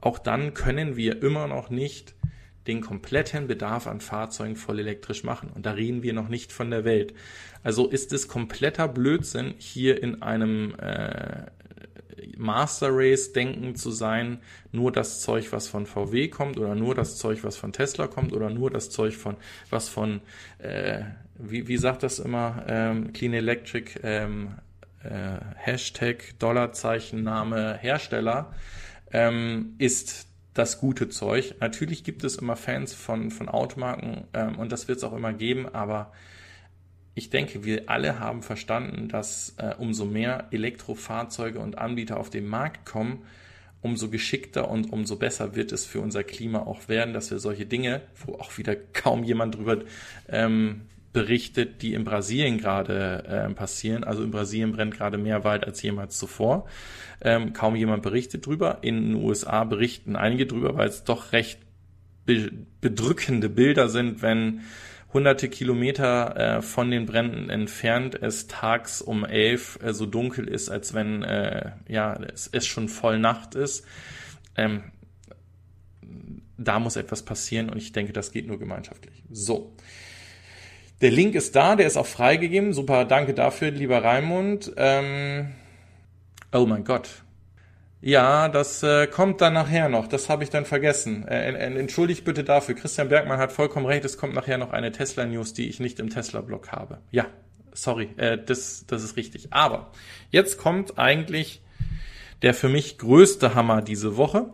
[0.00, 2.16] Auch dann können wir immer noch nicht
[2.66, 5.50] den kompletten Bedarf an Fahrzeugen voll elektrisch machen.
[5.54, 7.14] Und da reden wir noch nicht von der Welt.
[7.62, 11.46] Also ist es kompletter Blödsinn, hier in einem äh,
[12.36, 14.38] Master Race denken zu sein,
[14.72, 18.32] nur das Zeug, was von VW kommt oder nur das Zeug, was von Tesla kommt
[18.32, 19.36] oder nur das Zeug von,
[19.70, 20.20] was von,
[20.58, 21.02] äh,
[21.38, 24.54] wie, wie sagt das immer, ähm, Clean Electric, ähm,
[25.04, 28.52] äh, Hashtag, Dollarzeichen, Name, Hersteller,
[29.12, 31.54] ähm, ist das gute Zeug.
[31.60, 35.32] Natürlich gibt es immer Fans von, von Automarken ähm, und das wird es auch immer
[35.32, 36.12] geben, aber
[37.14, 42.46] ich denke, wir alle haben verstanden, dass äh, umso mehr Elektrofahrzeuge und Anbieter auf den
[42.46, 43.24] Markt kommen,
[43.82, 47.66] umso geschickter und umso besser wird es für unser Klima auch werden, dass wir solche
[47.66, 49.78] Dinge, wo auch wieder kaum jemand drüber
[50.28, 50.82] ähm,
[51.12, 54.04] berichtet, die in Brasilien gerade äh, passieren.
[54.04, 56.66] Also in Brasilien brennt gerade mehr Wald als jemals zuvor.
[57.20, 58.78] Ähm, kaum jemand berichtet drüber.
[58.82, 61.58] In den USA berichten einige drüber, weil es doch recht
[62.24, 62.50] be
[62.80, 64.62] bedrückende Bilder sind, wenn
[65.12, 70.70] hunderte Kilometer äh, von den Bränden entfernt es tags um elf äh, so dunkel ist,
[70.70, 73.84] als wenn äh, ja es, es schon voll Nacht ist.
[74.56, 74.84] Ähm,
[76.56, 79.22] da muss etwas passieren und ich denke, das geht nur gemeinschaftlich.
[79.30, 79.74] So.
[81.00, 82.72] Der Link ist da, der ist auch freigegeben.
[82.72, 84.72] Super, danke dafür, lieber Raimund.
[84.76, 85.48] Ähm,
[86.52, 87.21] oh mein Gott.
[88.02, 90.08] Ja, das äh, kommt dann nachher noch.
[90.08, 91.26] Das habe ich dann vergessen.
[91.26, 92.74] Äh, entschuldigt bitte dafür.
[92.74, 94.04] Christian Bergmann hat vollkommen recht.
[94.04, 96.98] Es kommt nachher noch eine Tesla-News, die ich nicht im Tesla-Blog habe.
[97.12, 97.26] Ja,
[97.72, 99.52] sorry, äh, das, das ist richtig.
[99.52, 99.92] Aber
[100.30, 101.62] jetzt kommt eigentlich
[102.42, 104.50] der für mich größte Hammer diese Woche.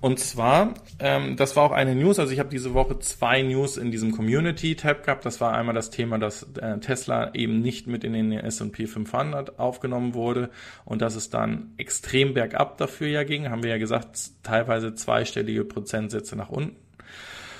[0.00, 3.76] Und zwar, ähm, das war auch eine News, also ich habe diese Woche zwei News
[3.76, 5.26] in diesem Community-Tab gehabt.
[5.26, 9.58] Das war einmal das Thema, dass äh, Tesla eben nicht mit in den S&P 500
[9.58, 10.50] aufgenommen wurde
[10.84, 15.64] und dass es dann extrem bergab dafür ja ging, haben wir ja gesagt, teilweise zweistellige
[15.64, 16.76] Prozentsätze nach unten.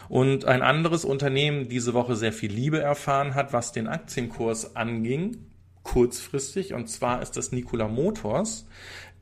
[0.09, 5.37] Und ein anderes Unternehmen diese Woche sehr viel Liebe erfahren hat, was den Aktienkurs anging,
[5.83, 6.73] kurzfristig.
[6.73, 8.67] Und zwar ist das Nikola Motors,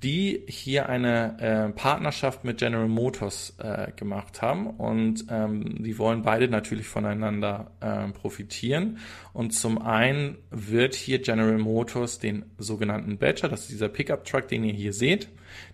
[0.06, 6.22] die hier eine äh, Partnerschaft mit General Motors äh, gemacht haben und ähm, die wollen
[6.22, 8.98] beide natürlich voneinander äh, profitieren.
[9.32, 14.62] Und zum einen wird hier General Motors den sogenannten Badger, das ist dieser Pickup-Truck, den
[14.62, 15.28] ihr hier seht,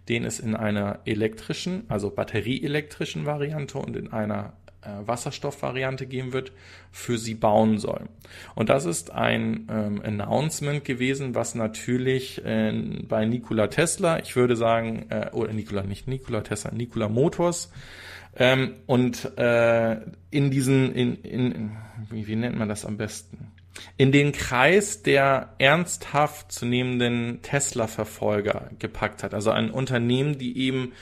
[0.09, 4.55] den es in einer elektrischen, also batterieelektrischen Variante und in einer
[5.07, 6.53] Wasserstoffvariante geben wird,
[6.91, 8.09] für sie bauen soll.
[8.55, 12.73] Und das ist ein ähm, Announcement gewesen, was natürlich äh,
[13.09, 17.71] bei Nikola Tesla, ich würde sagen, äh, oder Nikola, nicht Nikola Tesla, Nikola Motors,
[18.37, 21.77] ähm, und äh, in diesen, in, in,
[22.11, 23.53] wie, wie nennt man das am besten?
[23.97, 29.35] In den Kreis der ernsthaft zu nehmenden Tesla-Verfolger gepackt hat.
[29.35, 30.93] Also ein Unternehmen, die eben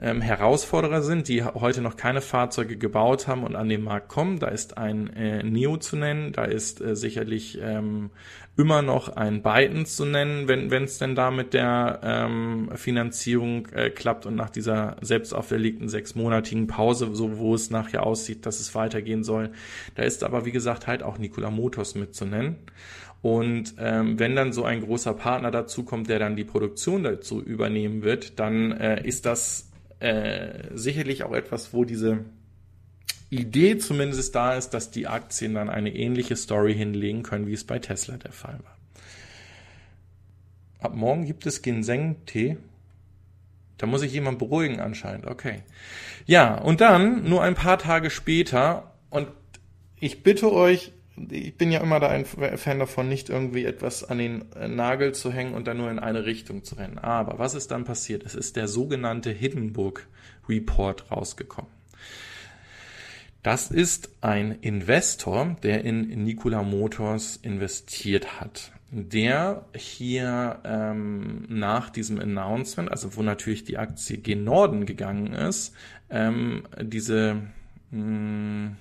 [0.00, 4.38] ähm, Herausforderer sind, die heute noch keine Fahrzeuge gebaut haben und an den Markt kommen.
[4.38, 8.10] Da ist ein äh, Neo zu nennen, da ist äh, sicherlich ähm,
[8.56, 13.90] immer noch ein Byton zu nennen, wenn es denn da mit der ähm, Finanzierung äh,
[13.90, 18.74] klappt und nach dieser selbst auferlegten sechsmonatigen Pause, so wo es nachher aussieht, dass es
[18.74, 19.50] weitergehen soll.
[19.96, 22.56] Da ist aber, wie gesagt, halt auch Nikola Motors mit zu nennen.
[23.24, 27.42] Und ähm, wenn dann so ein großer Partner dazu kommt, der dann die Produktion dazu
[27.42, 32.26] übernehmen wird, dann äh, ist das äh, sicherlich auch etwas, wo diese
[33.30, 37.64] Idee zumindest da ist, dass die Aktien dann eine ähnliche Story hinlegen können, wie es
[37.64, 38.76] bei Tesla der Fall war.
[40.80, 42.58] Ab morgen gibt es Ginseng-Tee.
[43.78, 45.26] Da muss ich jemand beruhigen anscheinend.
[45.26, 45.62] Okay.
[46.26, 49.28] Ja, und dann nur ein paar Tage später und
[49.98, 50.92] ich bitte euch,
[51.30, 55.32] ich bin ja immer da ein Fan davon, nicht irgendwie etwas an den Nagel zu
[55.32, 56.98] hängen und dann nur in eine Richtung zu rennen.
[56.98, 58.24] Aber was ist dann passiert?
[58.24, 60.08] Es ist der sogenannte Hindenburg
[60.48, 61.70] Report rausgekommen.
[63.44, 68.72] Das ist ein Investor, der in Nikola Motors investiert hat.
[68.90, 75.74] Der hier ähm, nach diesem Announcement, also wo natürlich die Aktie gen Norden gegangen ist,
[76.10, 77.42] ähm, diese
[77.90, 78.76] mh, hm,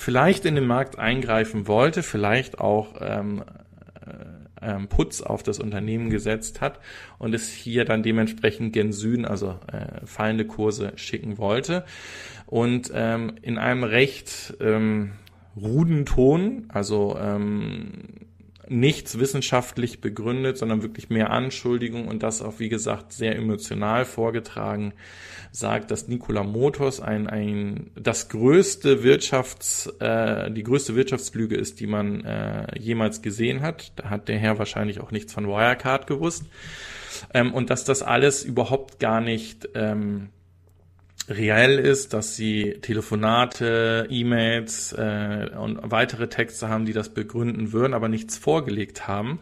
[0.00, 3.44] vielleicht in den Markt eingreifen wollte, vielleicht auch ähm,
[4.00, 6.80] äh, ähm, Putz auf das Unternehmen gesetzt hat
[7.18, 11.84] und es hier dann dementsprechend gen Süden, also äh, fallende Kurse schicken wollte.
[12.46, 15.12] Und ähm, in einem recht ähm,
[15.54, 17.90] ruden Ton, also ähm,
[18.70, 24.92] nichts wissenschaftlich begründet, sondern wirklich mehr Anschuldigung und das auch, wie gesagt, sehr emotional vorgetragen,
[25.50, 31.88] sagt, dass Nikola Motors ein, ein das größte Wirtschafts, äh, die größte Wirtschaftslüge ist, die
[31.88, 33.92] man äh, jemals gesehen hat.
[33.96, 36.44] Da hat der Herr wahrscheinlich auch nichts von Wirecard gewusst.
[37.34, 40.28] Ähm, und dass das alles überhaupt gar nicht ähm,
[41.30, 47.94] reell ist, dass sie Telefonate, E-Mails äh, und weitere Texte haben, die das begründen würden,
[47.94, 49.40] aber nichts vorgelegt haben.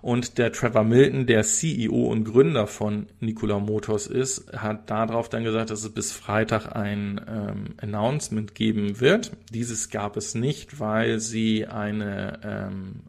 [0.00, 5.44] Und der Trevor Milton, der CEO und Gründer von Nikola Motors ist, hat darauf dann
[5.44, 9.32] gesagt, dass es bis Freitag ein ähm, Announcement geben wird.
[9.50, 13.00] Dieses gab es nicht, weil sie eine ähm,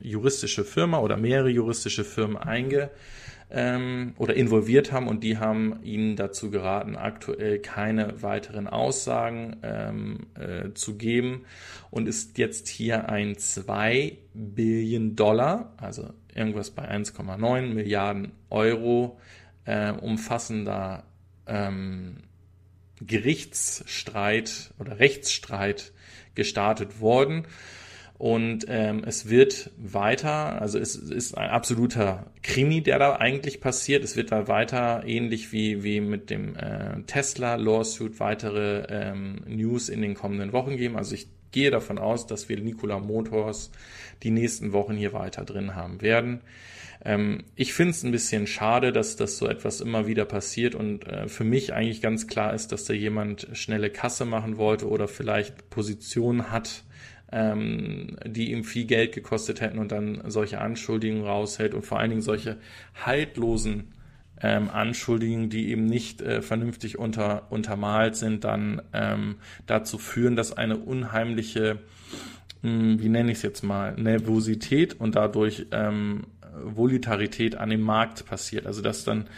[0.00, 2.90] juristische Firma oder mehrere juristische Firmen einge
[3.50, 10.26] ähm, oder involviert haben und die haben ihnen dazu geraten, aktuell keine weiteren Aussagen ähm,
[10.34, 11.44] äh, zu geben
[11.90, 19.18] und ist jetzt hier ein 2 Billion Dollar, also irgendwas bei 1,9 Milliarden Euro
[19.64, 21.04] äh, umfassender
[21.46, 22.16] ähm,
[23.00, 25.92] Gerichtsstreit oder Rechtsstreit
[26.34, 27.46] gestartet worden.
[28.18, 34.04] Und ähm, es wird weiter, also es ist ein absoluter Krimi, der da eigentlich passiert.
[34.04, 40.00] Es wird da weiter, ähnlich wie, wie mit dem äh, Tesla-Lawsuit, weitere ähm, News in
[40.00, 40.96] den kommenden Wochen geben.
[40.96, 43.70] Also ich gehe davon aus, dass wir Nikola Motors
[44.22, 46.40] die nächsten Wochen hier weiter drin haben werden.
[47.04, 51.06] Ähm, ich finde es ein bisschen schade, dass das so etwas immer wieder passiert und
[51.06, 55.06] äh, für mich eigentlich ganz klar ist, dass da jemand schnelle Kasse machen wollte oder
[55.06, 56.84] vielleicht Positionen hat,
[57.36, 62.08] ähm, die ihm viel Geld gekostet hätten und dann solche Anschuldigungen raushält und vor allen
[62.08, 62.56] Dingen solche
[63.04, 63.92] haltlosen
[64.40, 70.56] ähm, Anschuldigungen, die eben nicht äh, vernünftig unter, untermalt sind, dann ähm, dazu führen, dass
[70.56, 71.80] eine unheimliche,
[72.62, 76.24] mh, hm, wie nenne ich es jetzt mal, Nervosität und dadurch ähm,
[76.64, 78.66] Volitarität an dem Markt passiert.
[78.66, 79.28] Also dass dann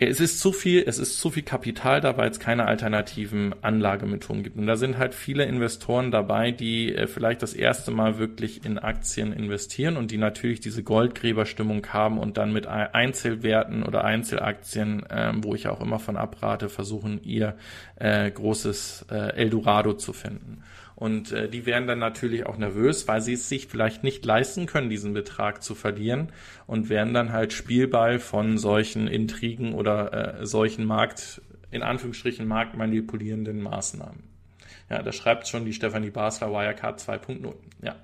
[0.00, 4.42] es ist zu viel, es ist zu viel Kapital da, weil es keine alternativen Anlagemethoden
[4.42, 4.56] gibt.
[4.56, 8.78] Und da sind halt viele Investoren dabei, die äh, vielleicht das erste Mal wirklich in
[8.78, 15.44] Aktien investieren und die natürlich diese Goldgräberstimmung haben und dann mit Einzelwerten oder Einzelaktien, ähm,
[15.44, 17.56] wo ich auch immer von abrate, versuchen, ihr
[17.96, 20.62] äh, großes äh, Eldorado zu finden.
[21.00, 24.66] Und äh, die werden dann natürlich auch nervös, weil sie es sich vielleicht nicht leisten
[24.66, 26.30] können, diesen Betrag zu verlieren
[26.66, 31.40] und werden dann halt Spielball von solchen Intrigen oder äh, solchen Markt,
[31.70, 34.24] in Anführungsstrichen marktmanipulierenden Maßnahmen.
[34.90, 37.54] Ja, da schreibt schon die Stefanie Basler Wirecard 2.0.
[37.80, 37.96] Ja.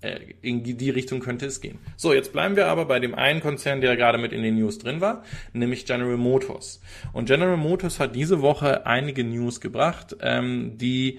[0.00, 1.80] Äh, in die Richtung könnte es gehen.
[1.96, 4.78] So, jetzt bleiben wir aber bei dem einen Konzern, der gerade mit in den News
[4.78, 6.80] drin war, nämlich General Motors.
[7.12, 11.18] Und General Motors hat diese Woche einige News gebracht, ähm, die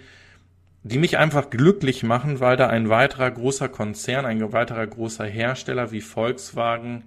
[0.84, 5.92] die mich einfach glücklich machen, weil da ein weiterer großer Konzern, ein weiterer großer Hersteller
[5.92, 7.04] wie Volkswagen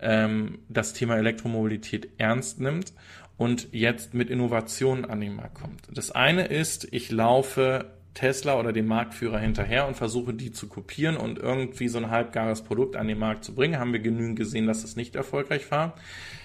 [0.00, 2.92] ähm, das Thema Elektromobilität ernst nimmt
[3.36, 5.82] und jetzt mit Innovationen an den Markt kommt.
[5.90, 11.16] Das eine ist, ich laufe Tesla oder dem Marktführer hinterher und versuche die zu kopieren
[11.16, 13.78] und irgendwie so ein halbgares Produkt an den Markt zu bringen.
[13.78, 15.94] Haben wir genügend gesehen, dass es nicht erfolgreich war.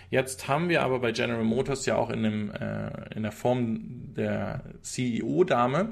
[0.10, 4.14] Jetzt haben wir aber bei General Motors ja auch in, dem, äh, in der Form
[4.16, 5.90] der CEO-Dame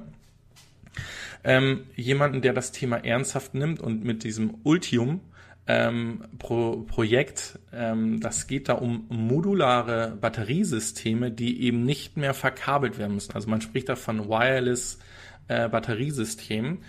[1.43, 5.21] ähm, jemanden, der das Thema ernsthaft nimmt und mit diesem Ultium
[5.67, 12.97] ähm, Pro Projekt, ähm, das geht da um modulare Batteriesysteme, die eben nicht mehr verkabelt
[12.99, 13.33] werden müssen.
[13.33, 14.99] Also man spricht da von Wireless
[15.47, 16.79] äh, Batteriesystemen.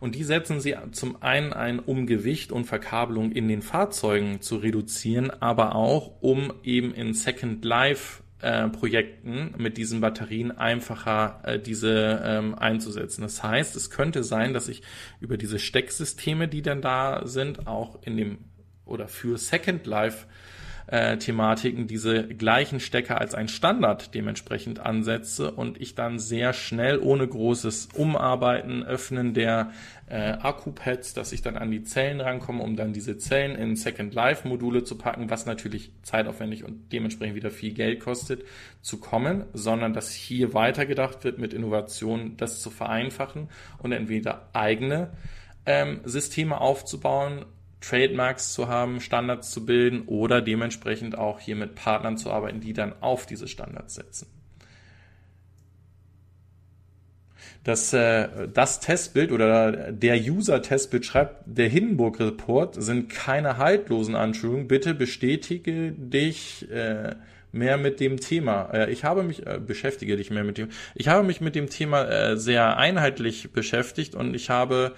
[0.00, 4.56] Und die setzen sie zum einen ein, um Gewicht und Verkabelung in den Fahrzeugen zu
[4.56, 11.58] reduzieren, aber auch um eben in Second Life äh, Projekten mit diesen Batterien einfacher äh,
[11.58, 13.22] diese ähm, einzusetzen.
[13.22, 14.82] Das heißt, es könnte sein, dass ich
[15.20, 18.38] über diese Stecksysteme, die dann da sind, auch in dem
[18.84, 20.26] oder für Second Life
[20.86, 27.00] äh, Thematiken diese gleichen Stecker als ein Standard dementsprechend ansetze und ich dann sehr schnell
[27.00, 29.72] ohne großes Umarbeiten, Öffnen der
[30.08, 34.14] äh, Akku-Pads, dass ich dann an die Zellen rankomme, um dann diese Zellen in Second
[34.14, 38.44] Life Module zu packen, was natürlich zeitaufwendig und dementsprechend wieder viel Geld kostet,
[38.82, 43.48] zu kommen, sondern dass hier weitergedacht wird mit Innovationen, das zu vereinfachen
[43.78, 45.10] und entweder eigene
[45.66, 47.44] ähm, Systeme aufzubauen,
[47.80, 52.72] Trademarks zu haben, Standards zu bilden oder dementsprechend auch hier mit Partnern zu arbeiten, die
[52.72, 54.35] dann auf diese Standards setzen.
[57.66, 64.68] Das, äh, das Testbild oder der User-Testbild schreibt, der Hindenburg-Report sind keine haltlosen Anschuldigungen.
[64.68, 67.16] Bitte bestätige dich äh,
[67.50, 68.70] mehr mit dem Thema.
[68.72, 71.68] Äh, ich habe mich, äh, beschäftige dich mehr mit dem, ich habe mich mit dem
[71.68, 74.92] Thema äh, sehr einheitlich beschäftigt und ich habe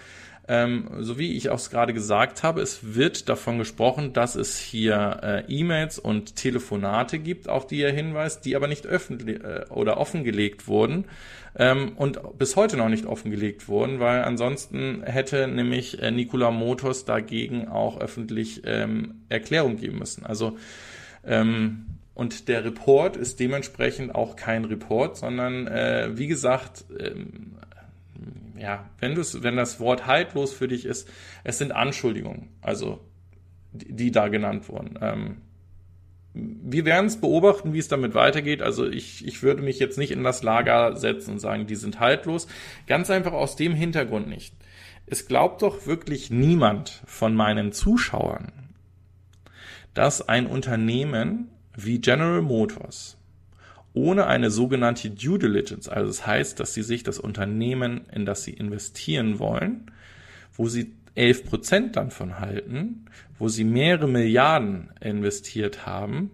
[0.49, 5.21] ähm, so wie ich auch gerade gesagt habe, es wird davon gesprochen, dass es hier
[5.23, 9.99] äh, E-Mails und Telefonate gibt, auf die er hinweist, die aber nicht öffentlich äh, oder
[9.99, 11.05] offengelegt wurden
[11.55, 17.05] ähm, und bis heute noch nicht offengelegt wurden, weil ansonsten hätte nämlich äh, Nikola Motors
[17.05, 20.25] dagegen auch öffentlich ähm, Erklärung geben müssen.
[20.25, 20.57] Also
[21.27, 27.58] ähm, und der Report ist dementsprechend auch kein Report, sondern äh, wie gesagt, ähm,
[28.59, 31.09] ja, wenn du wenn das Wort haltlos für dich ist,
[31.45, 33.01] es sind Anschuldigungen, also
[33.73, 34.99] die, die da genannt wurden.
[35.01, 35.37] Ähm,
[36.35, 38.63] wir werden es beobachten, wie es damit weitergeht.
[38.63, 42.01] Also ich, ich würde mich jetzt nicht in das Lager setzen und sagen, die sind
[42.01, 42.47] haltlos.
[42.87, 44.55] Ganz einfach aus dem Hintergrund nicht.
[45.07, 48.53] Es glaubt doch wirklich niemand von meinen Zuschauern,
[49.95, 53.18] dass ein Unternehmen wie General Motors
[53.99, 58.45] ohne eine sogenannte Due Diligence, also das heißt, dass sie sich das Unternehmen, in das
[58.45, 59.91] sie investieren wollen,
[60.57, 63.07] wo sie 11 Prozent dann von halten,
[63.41, 66.31] wo sie mehrere Milliarden investiert haben,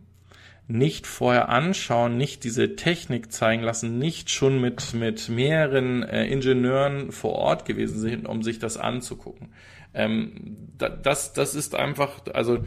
[0.68, 7.12] nicht vorher anschauen, nicht diese Technik zeigen lassen, nicht schon mit, mit mehreren äh, Ingenieuren
[7.12, 9.48] vor Ort gewesen sind, um sich das anzugucken.
[9.94, 12.64] Ähm, das, das ist einfach, also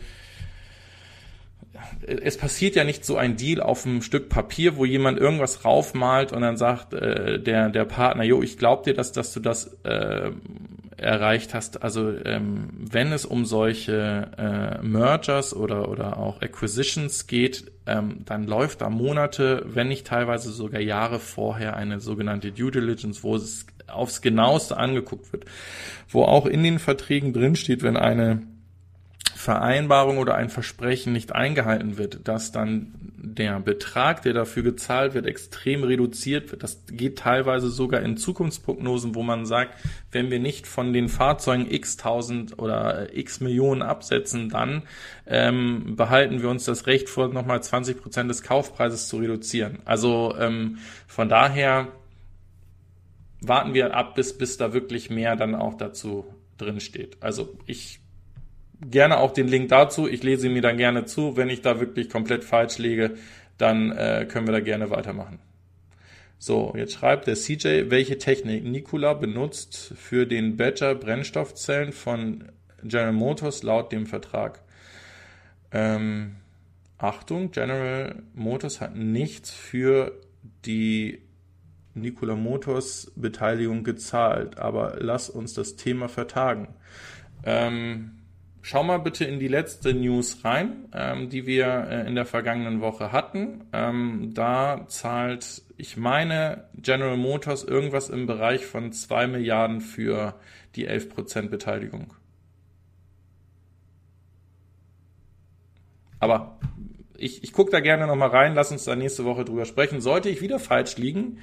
[2.05, 6.33] es passiert ja nicht so ein Deal auf einem Stück Papier, wo jemand irgendwas raufmalt
[6.33, 9.77] und dann sagt äh, der der Partner, jo, ich glaube dir, dass dass du das
[9.83, 10.31] äh,
[10.97, 11.83] erreicht hast.
[11.83, 18.45] Also ähm, wenn es um solche äh, Mergers oder oder auch Acquisitions geht, ähm, dann
[18.45, 23.67] läuft da Monate, wenn nicht teilweise sogar Jahre vorher eine sogenannte Due Diligence, wo es
[23.87, 25.45] aufs genaueste angeguckt wird,
[26.09, 28.41] wo auch in den Verträgen drinsteht, wenn eine
[29.47, 35.25] Vereinbarung oder ein Versprechen nicht eingehalten wird, dass dann der Betrag, der dafür gezahlt wird,
[35.25, 36.63] extrem reduziert wird.
[36.63, 39.73] Das geht teilweise sogar in Zukunftsprognosen, wo man sagt,
[40.11, 44.83] wenn wir nicht von den Fahrzeugen x tausend oder x Millionen absetzen, dann
[45.25, 49.79] ähm, behalten wir uns das Recht vor, nochmal 20 Prozent des Kaufpreises zu reduzieren.
[49.85, 51.87] Also ähm, von daher
[53.39, 56.25] warten wir ab, bis, bis da wirklich mehr dann auch dazu
[56.57, 57.15] drin steht.
[57.21, 58.01] Also ich
[58.81, 60.07] gerne auch den Link dazu.
[60.07, 61.37] Ich lese mir dann gerne zu.
[61.37, 63.15] Wenn ich da wirklich komplett falsch lege,
[63.57, 65.39] dann äh, können wir da gerne weitermachen.
[66.39, 72.51] So, jetzt schreibt der CJ, welche Technik Nikola benutzt für den Badger Brennstoffzellen von
[72.83, 74.61] General Motors laut dem Vertrag.
[75.71, 76.35] Ähm,
[76.99, 80.13] Achtung, General Motors hat nichts für
[80.65, 81.23] die
[81.95, 86.67] Nikola Motors Beteiligung gezahlt, aber lass uns das Thema vertagen.
[87.43, 88.16] Ähm,
[88.69, 92.81] Schau mal bitte in die letzte News rein, ähm, die wir äh, in der vergangenen
[92.81, 93.63] Woche hatten.
[93.71, 100.37] Ähm, da zahlt, ich meine, General Motors irgendwas im Bereich von 2 Milliarden für
[100.75, 102.13] die 11% Beteiligung.
[106.19, 106.59] Aber
[107.15, 110.01] ich, ich gucke da gerne nochmal rein, lass uns da nächste Woche drüber sprechen.
[110.01, 111.39] Sollte ich wieder falsch liegen,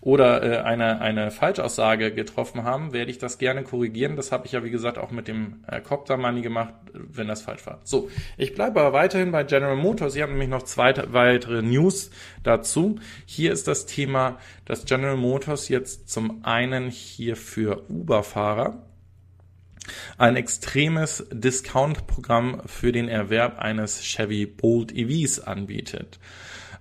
[0.00, 4.16] oder äh, eine, eine Falschaussage getroffen haben, werde ich das gerne korrigieren.
[4.16, 7.42] Das habe ich ja, wie gesagt, auch mit dem äh, Copter Money gemacht, wenn das
[7.42, 7.80] falsch war.
[7.84, 10.12] So, ich bleibe aber weiterhin bei General Motors.
[10.12, 12.10] Sie haben nämlich noch zwei weitere News
[12.42, 12.98] dazu.
[13.26, 18.84] Hier ist das Thema, dass General Motors jetzt zum einen hier für Uber-Fahrer
[20.18, 26.18] ein extremes Discount-Programm für den Erwerb eines Chevy Bolt EVs anbietet.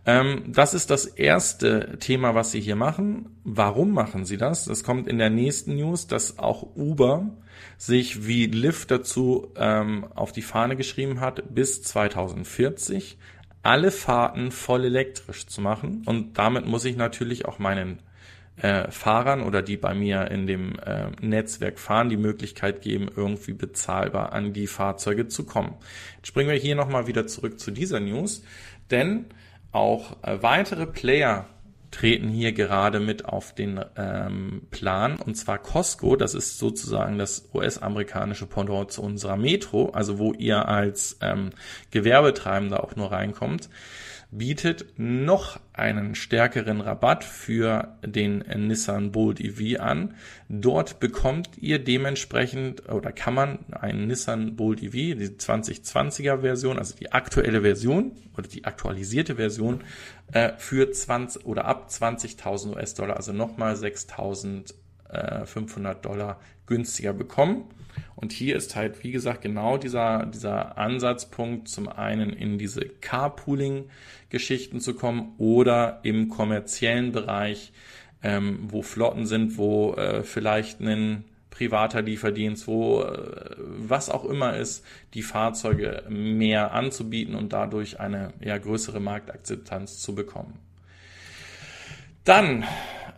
[0.07, 3.37] Ähm, das ist das erste Thema, was Sie hier machen.
[3.43, 4.63] Warum machen Sie das?
[4.63, 7.29] Das kommt in der nächsten News, dass auch Uber
[7.77, 13.17] sich wie Lyft dazu ähm, auf die Fahne geschrieben hat, bis 2040
[13.63, 16.03] alle Fahrten voll elektrisch zu machen.
[16.05, 17.99] Und damit muss ich natürlich auch meinen
[18.61, 23.53] äh, Fahrern oder die bei mir in dem äh, Netzwerk fahren, die Möglichkeit geben, irgendwie
[23.53, 25.75] bezahlbar an die Fahrzeuge zu kommen.
[26.15, 28.41] Jetzt springen wir hier nochmal wieder zurück zu dieser News,
[28.89, 29.25] denn
[29.71, 31.45] auch äh, weitere Player
[31.91, 35.15] treten hier gerade mit auf den ähm, Plan.
[35.17, 40.67] Und zwar Costco, das ist sozusagen das US-amerikanische Pendant zu unserer Metro, also wo ihr
[40.67, 41.51] als ähm,
[41.91, 43.69] Gewerbetreibender auch nur reinkommt
[44.29, 50.15] bietet noch einen stärkeren Rabatt für den Nissan Bolt EV an.
[50.49, 56.93] Dort bekommt ihr dementsprechend oder kann man einen Nissan Bolt EV, die 2020er Version, also
[56.95, 59.81] die aktuelle Version oder die aktualisierte Version
[60.33, 67.63] äh, für 20 oder ab 20.000 US-Dollar, also nochmal 6.500 Dollar günstiger bekommen.
[68.15, 74.79] Und hier ist halt, wie gesagt, genau dieser, dieser Ansatzpunkt, zum einen in diese Carpooling-Geschichten
[74.79, 77.73] zu kommen oder im kommerziellen Bereich,
[78.23, 84.57] ähm, wo Flotten sind, wo äh, vielleicht ein privater Lieferdienst, wo äh, was auch immer
[84.57, 90.59] ist, die Fahrzeuge mehr anzubieten und dadurch eine ja, größere Marktakzeptanz zu bekommen.
[92.23, 92.65] Dann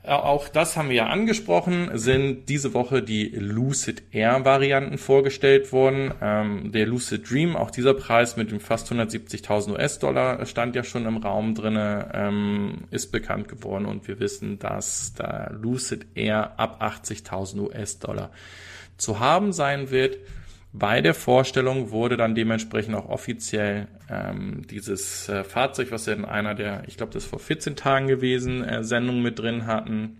[0.10, 6.14] auch das haben wir ja angesprochen, sind diese Woche die Lucid Air Varianten vorgestellt worden.
[6.22, 11.06] Ähm, der Lucid Dream, auch dieser Preis mit dem fast 170.000 US-Dollar stand ja schon
[11.06, 16.82] im Raum drinne, ähm, ist bekannt geworden und wir wissen, dass der Lucid Air ab
[16.82, 18.32] 80.000 US-Dollar
[18.98, 20.18] zu haben sein wird.
[20.72, 26.26] Bei der Vorstellung wurde dann dementsprechend auch offiziell ähm, dieses äh, Fahrzeug, was wir in
[26.26, 30.20] einer der, ich glaube, das vor 14 Tagen gewesen, äh, Sendung mit drin hatten,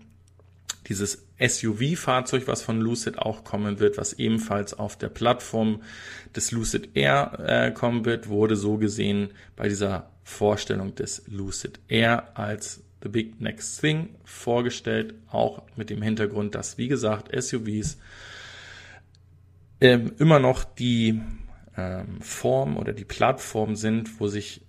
[0.88, 5.82] dieses SUV-Fahrzeug, was von Lucid auch kommen wird, was ebenfalls auf der Plattform
[6.34, 12.36] des Lucid Air äh, kommen wird, wurde so gesehen bei dieser Vorstellung des Lucid Air
[12.36, 17.98] als The Big Next Thing vorgestellt, auch mit dem Hintergrund, dass, wie gesagt, SUVs
[19.80, 21.20] ähm, immer noch die
[21.76, 24.62] ähm, Form oder die Plattform sind, wo sich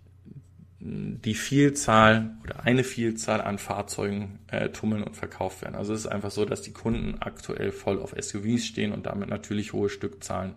[0.83, 5.75] die Vielzahl oder eine Vielzahl an Fahrzeugen äh, tummeln und verkauft werden.
[5.75, 9.29] Also es ist einfach so, dass die Kunden aktuell voll auf SUVs stehen und damit
[9.29, 10.55] natürlich hohe Stückzahlen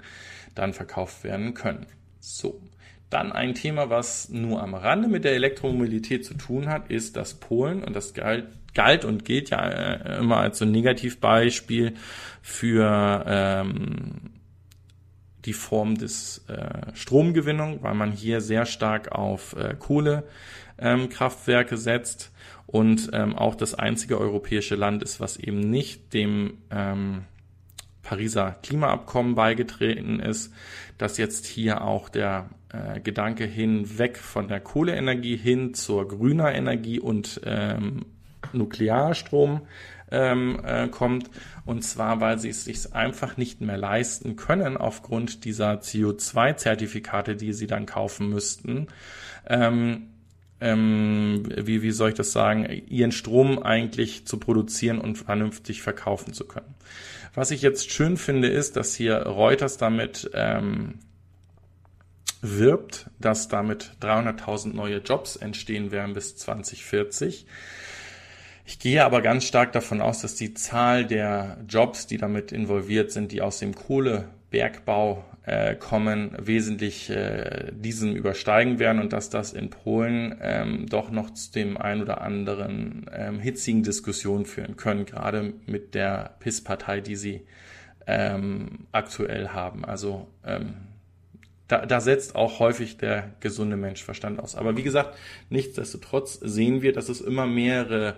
[0.55, 1.87] dann verkauft werden können.
[2.21, 2.61] So.
[3.11, 7.35] Dann ein Thema, was nur am Rande mit der Elektromobilität zu tun hat, ist dass
[7.35, 11.95] Polen und das galt, galt und gilt ja äh, immer als so ein Negativbeispiel
[12.41, 14.34] für ähm,
[15.45, 22.33] die Form des äh, Stromgewinnung, weil man hier sehr stark auf äh, Kohlekraftwerke ähm, setzt
[22.67, 27.25] und ähm, auch das einzige europäische Land ist, was eben nicht dem ähm,
[28.03, 30.53] Pariser Klimaabkommen beigetreten ist,
[30.99, 37.01] dass jetzt hier auch der äh, Gedanke hinweg von der Kohleenergie hin zur grüner Energie
[37.01, 38.05] und ähm,
[38.53, 39.63] Nuklearstrom
[40.15, 41.31] ähm, äh, kommt.
[41.67, 47.53] Und zwar, weil sie es sich einfach nicht mehr leisten können aufgrund dieser CO2-Zertifikate, die
[47.53, 48.87] sie dann kaufen müssten.
[49.49, 50.09] Ähm,
[50.61, 56.33] ähm, wie, wie soll ich das sagen, ihren Strom eigentlich zu produzieren und vernünftig verkaufen
[56.33, 56.75] zu können.
[57.35, 61.01] Was ich jetzt schön finde, ist, dass hier Reuters damit ähm,
[62.41, 67.47] wirbt, dass damit 300.000 neue Jobs entstehen werden bis 2040.
[68.67, 73.13] Ich gehe aber ganz stark davon aus, dass die Zahl der Jobs, die damit involviert
[73.13, 79.53] sind, die aus dem Kohlebergbau äh, kommen, wesentlich äh, diesem übersteigen werden und dass das
[79.53, 85.05] in Polen ähm, doch noch zu dem ein oder anderen ähm, hitzigen Diskussion führen können,
[85.05, 87.43] gerade mit der PIS-Partei, die sie
[88.07, 89.85] ähm, aktuell haben.
[89.85, 90.75] Also ähm,
[91.69, 94.55] da, da setzt auch häufig der gesunde Menschverstand aus.
[94.55, 95.17] Aber wie gesagt,
[95.49, 98.17] nichtsdestotrotz sehen wir, dass es immer mehrere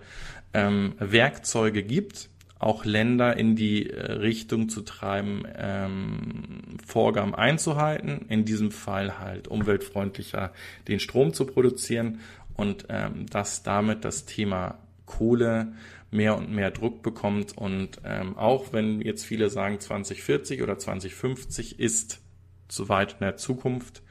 [0.56, 8.46] ähm, Werkzeuge gibt, auch Länder in die äh, Richtung zu treiben, ähm, Vorgaben einzuhalten, in
[8.46, 10.52] diesem Fall halt umweltfreundlicher
[10.88, 12.20] den Strom zu produzieren
[12.54, 15.74] und ähm, dass damit das Thema Kohle
[16.10, 21.78] mehr und mehr Druck bekommt und ähm, auch wenn jetzt viele sagen 2040 oder 2050
[21.78, 22.22] ist
[22.68, 24.02] zu weit in der Zukunft,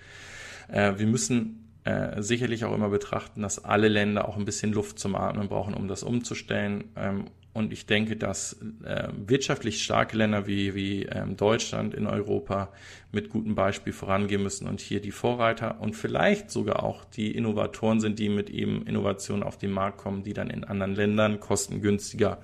[0.68, 4.98] äh, wir müssen äh, sicherlich auch immer betrachten, dass alle Länder auch ein bisschen Luft
[4.98, 6.86] zum Atmen brauchen, um das umzustellen.
[6.96, 12.74] Ähm, und ich denke, dass äh, wirtschaftlich starke Länder wie, wie ähm, Deutschland in Europa
[13.12, 18.00] mit gutem Beispiel vorangehen müssen und hier die Vorreiter und vielleicht sogar auch die Innovatoren
[18.00, 22.40] sind, die mit eben Innovationen auf den Markt kommen, die dann in anderen Ländern kostengünstiger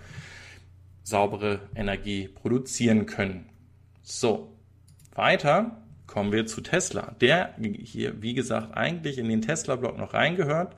[1.04, 3.50] saubere Energie produzieren können.
[4.04, 4.56] So,
[5.16, 5.81] weiter
[6.12, 10.76] kommen wir zu Tesla, der hier, wie gesagt, eigentlich in den Tesla-Block noch reingehört.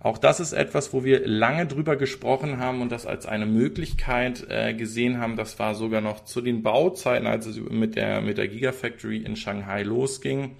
[0.00, 4.46] Auch das ist etwas, wo wir lange drüber gesprochen haben und das als eine Möglichkeit
[4.48, 5.36] äh, gesehen haben.
[5.36, 9.36] Das war sogar noch zu den Bauzeiten, als es mit der, mit der Gigafactory in
[9.36, 10.56] Shanghai losging.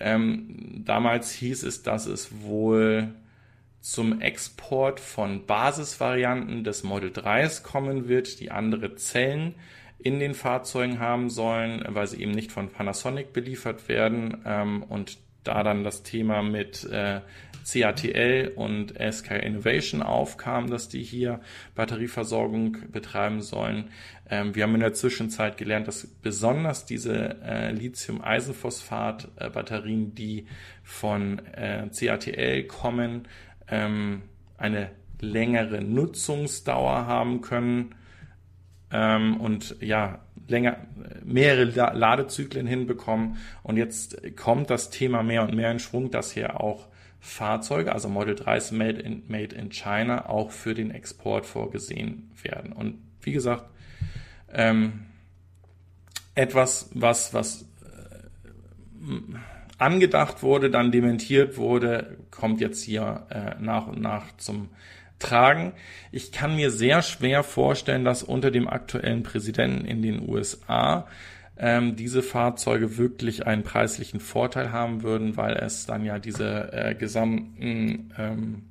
[0.00, 3.14] Ähm, damals hieß es, dass es wohl
[3.80, 9.54] zum Export von Basisvarianten des Model 3s kommen wird, die andere Zellen
[10.04, 15.18] in den Fahrzeugen haben sollen, weil sie eben nicht von Panasonic beliefert werden ähm, und
[15.44, 17.20] da dann das Thema mit äh,
[17.64, 21.40] CATL und SK Innovation aufkam, dass die hier
[21.74, 23.90] Batterieversorgung betreiben sollen.
[24.28, 30.46] Ähm, wir haben in der Zwischenzeit gelernt, dass besonders diese äh, Lithium-Eisenphosphat-Batterien, äh, die
[30.82, 33.28] von äh, CATL kommen,
[33.68, 34.22] ähm,
[34.58, 34.90] eine
[35.20, 37.94] längere Nutzungsdauer haben können
[38.92, 40.76] ähm, und ja, länger,
[41.24, 43.38] mehrere Ladezyklen hinbekommen.
[43.62, 46.88] Und jetzt kommt das Thema mehr und mehr in Schwung, dass hier auch
[47.20, 52.72] Fahrzeuge, also Model 3s made in, made in China, auch für den Export vorgesehen werden.
[52.72, 53.64] Und wie gesagt,
[54.52, 55.04] ähm,
[56.34, 59.18] etwas, was, was äh,
[59.78, 64.70] angedacht wurde, dann dementiert wurde, kommt jetzt hier äh, nach und nach zum
[65.22, 65.72] tragen.
[66.10, 71.06] Ich kann mir sehr schwer vorstellen, dass unter dem aktuellen Präsidenten in den USA
[71.56, 76.94] ähm, diese Fahrzeuge wirklich einen preislichen Vorteil haben würden, weil es dann ja diese äh,
[76.94, 78.62] gesamten ähm,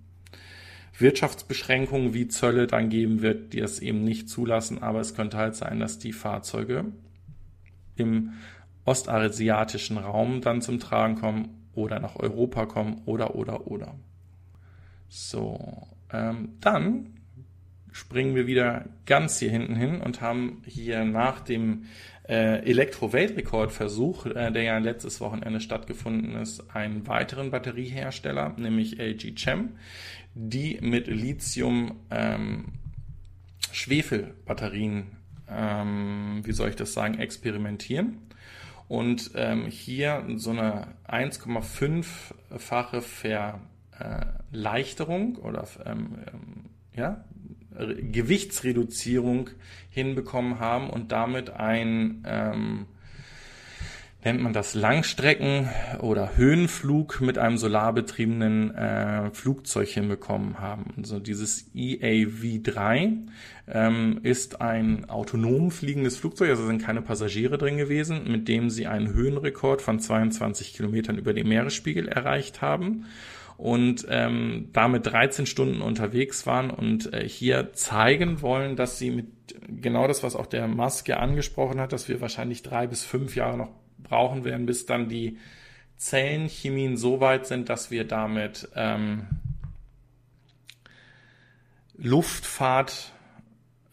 [0.98, 4.84] Wirtschaftsbeschränkungen wie Zölle dann geben wird, die es eben nicht zulassen.
[4.84, 6.86] Aber es könnte halt sein, dass die Fahrzeuge
[7.96, 8.34] im
[8.86, 13.96] ostasiatischen Raum dann zum Tragen kommen oder nach Europa kommen oder oder oder.
[15.08, 17.18] So, ähm, dann
[17.92, 21.86] springen wir wieder ganz hier hinten hin und haben hier nach dem
[22.28, 29.72] äh, Elektro-Weltrekordversuch, äh, der ja letztes Wochenende stattgefunden ist, einen weiteren Batteriehersteller, nämlich LG Chem,
[30.34, 32.74] die mit Lithium ähm,
[33.72, 35.18] Schwefelbatterien,
[35.50, 38.20] ähm, wie soll ich das sagen, experimentieren.
[38.88, 43.60] Und ähm, hier so eine 1,5-fache Ver
[44.02, 47.24] äh, Leichterung oder ähm, ähm, ja,
[48.12, 49.50] Gewichtsreduzierung
[49.90, 52.86] hinbekommen haben und damit ein ähm,
[54.24, 60.94] nennt man das Langstrecken- oder Höhenflug mit einem solarbetriebenen äh, Flugzeug hinbekommen haben.
[60.98, 63.18] Also dieses EAV3
[63.68, 68.86] ähm, ist ein autonom fliegendes Flugzeug, also sind keine Passagiere drin gewesen, mit dem sie
[68.86, 73.06] einen Höhenrekord von 22 Kilometern über dem Meeresspiegel erreicht haben
[73.62, 79.28] und ähm, damit 13 Stunden unterwegs waren und äh, hier zeigen wollen, dass sie mit
[79.68, 83.58] genau das, was auch der Maske angesprochen hat, dass wir wahrscheinlich drei bis fünf Jahre
[83.58, 85.38] noch brauchen werden, bis dann die
[85.98, 89.28] Zellenchemien so weit sind, dass wir damit ähm,
[91.98, 93.12] Luftfahrt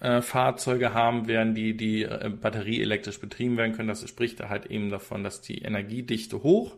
[0.00, 3.88] äh, Fahrzeuge haben werden, die, die äh, batterieelektrisch betrieben werden können.
[3.88, 6.74] Das spricht halt eben davon, dass die Energiedichte hoch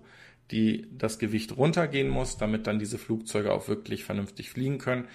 [0.50, 5.06] die das Gewicht runtergehen muss, damit dann diese Flugzeuge auch wirklich vernünftig fliegen können.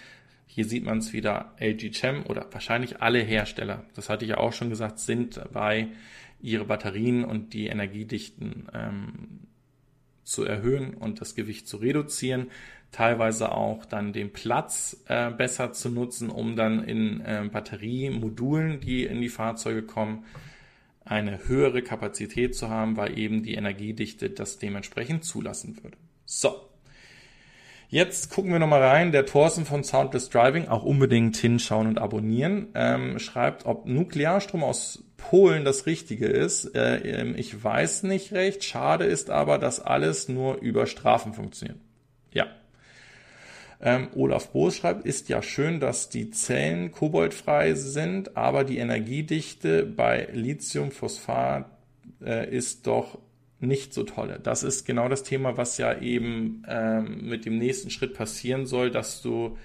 [0.47, 4.37] Hier sieht man es wieder, LG Chem oder wahrscheinlich alle Hersteller, das hatte ich ja
[4.37, 5.89] auch schon gesagt, sind dabei,
[6.41, 9.39] ihre Batterien und die Energiedichten ähm,
[10.23, 12.47] zu erhöhen und das Gewicht zu reduzieren,
[12.91, 19.03] teilweise auch dann den Platz äh, besser zu nutzen, um dann in äh, Batteriemodulen, die
[19.03, 20.23] in die Fahrzeuge kommen,
[21.05, 25.97] eine höhere Kapazität zu haben, weil eben die Energiedichte das dementsprechend zulassen würde.
[26.25, 26.55] So.
[27.87, 29.11] Jetzt gucken wir nochmal rein.
[29.11, 35.03] Der Thorsten von Soundless Driving, auch unbedingt hinschauen und abonnieren, ähm, schreibt, ob Nuklearstrom aus
[35.17, 36.75] Polen das Richtige ist.
[36.75, 38.63] Äh, ähm, ich weiß nicht recht.
[38.63, 41.79] Schade ist aber, dass alles nur über Strafen funktioniert.
[42.33, 42.47] Ja,
[43.81, 49.85] ähm, Olaf Boos schreibt, ist ja schön, dass die Zellen koboldfrei sind, aber die Energiedichte
[49.85, 51.65] bei Lithiumphosphat
[52.23, 53.19] äh, ist doch
[53.59, 54.39] nicht so tolle.
[54.41, 58.91] Das ist genau das Thema, was ja eben ähm, mit dem nächsten Schritt passieren soll,
[58.91, 59.57] dass du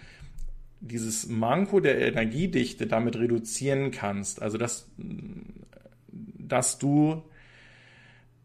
[0.80, 4.40] dieses Manko der Energiedichte damit reduzieren kannst.
[4.40, 4.90] Also dass,
[6.08, 7.22] dass du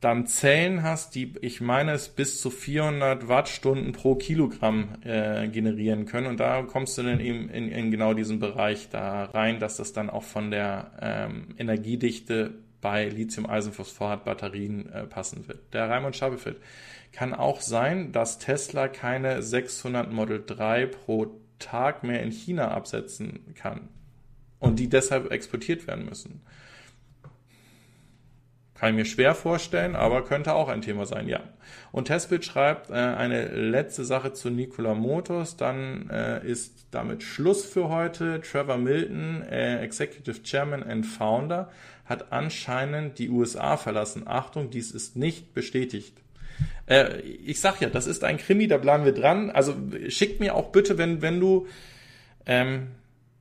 [0.06, 6.06] dann Zellen hast, die, ich meine es, bis zu 400 Wattstunden pro Kilogramm äh, generieren
[6.06, 6.28] können.
[6.28, 9.94] Und da kommst du dann eben in, in genau diesen Bereich da rein, dass das
[9.94, 15.74] dann auch von der ähm, Energiedichte bei Lithium-Eisenphosphat-Batterien äh, passen wird.
[15.74, 16.58] Der Raimund Schabefeld
[17.12, 23.56] kann auch sein, dass Tesla keine 600 Model 3 pro Tag mehr in China absetzen
[23.56, 23.90] kann
[24.60, 26.44] und die deshalb exportiert werden müssen.
[28.76, 31.40] Kann ich mir schwer vorstellen, aber könnte auch ein Thema sein, ja.
[31.94, 37.64] Und Testbit schreibt äh, eine letzte Sache zu Nikola Motors, dann äh, ist damit Schluss
[37.64, 38.42] für heute.
[38.42, 41.72] Trevor Milton, äh, Executive Chairman and Founder,
[42.06, 44.24] hat anscheinend die USA verlassen.
[44.28, 46.18] Achtung, dies ist nicht bestätigt.
[46.88, 49.52] Äh, ich sag ja, das ist ein Krimi, da bleiben wir dran.
[49.52, 49.74] Also
[50.10, 51.68] schickt mir auch bitte, wenn, wenn du
[52.46, 52.88] ähm,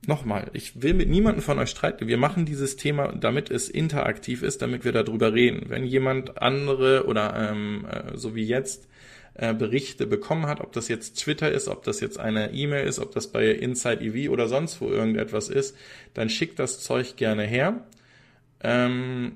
[0.07, 2.07] nochmal, ich will mit niemandem von euch streiten.
[2.07, 5.69] Wir machen dieses Thema, damit es interaktiv ist, damit wir darüber reden.
[5.69, 8.87] Wenn jemand andere oder ähm, äh, so wie jetzt
[9.35, 12.99] äh, Berichte bekommen hat, ob das jetzt Twitter ist, ob das jetzt eine E-Mail ist,
[12.99, 15.75] ob das bei Inside EV oder sonst wo irgendetwas ist,
[16.13, 17.85] dann schickt das Zeug gerne her.
[18.63, 19.33] Ähm,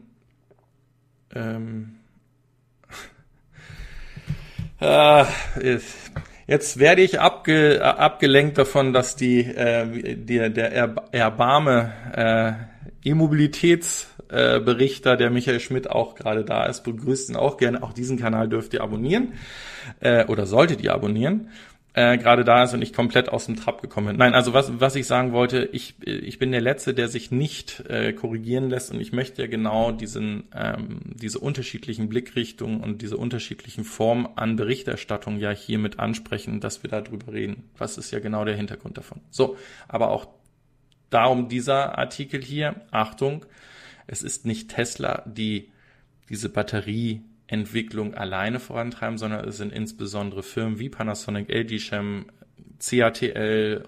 [1.36, 1.98] ähm,
[4.80, 5.26] äh,
[6.50, 12.66] Jetzt werde ich abge, äh, abgelenkt davon, dass die, äh, die der Erbarme
[13.04, 17.84] äh, E-Mobilitätsberichter, äh, der Michael Schmidt auch gerade da ist, begrüßt ihn auch gerne.
[17.84, 19.34] Auch diesen Kanal dürft ihr abonnieren
[20.00, 21.50] äh, oder solltet ihr abonnieren
[22.00, 24.16] äh, gerade da ist und ich komplett aus dem Trab gekommen bin.
[24.16, 27.84] Nein, also was, was ich sagen wollte, ich, ich bin der Letzte, der sich nicht
[27.89, 33.18] äh, korrigieren lässt und ich möchte ja genau diesen, ähm, diese unterschiedlichen Blickrichtungen und diese
[33.18, 37.70] unterschiedlichen Formen an Berichterstattung ja hier mit ansprechen, dass wir darüber reden.
[37.78, 39.20] Was ist ja genau der Hintergrund davon.
[39.30, 39.58] So,
[39.89, 40.30] aber auch
[41.10, 43.45] darum dieser Artikel hier, Achtung,
[44.08, 45.70] es ist nicht Tesla, die
[46.30, 52.28] diese Batterie Entwicklung alleine vorantreiben, sondern es sind insbesondere Firmen wie Panasonic, LG Chem,
[52.80, 53.84] CATL,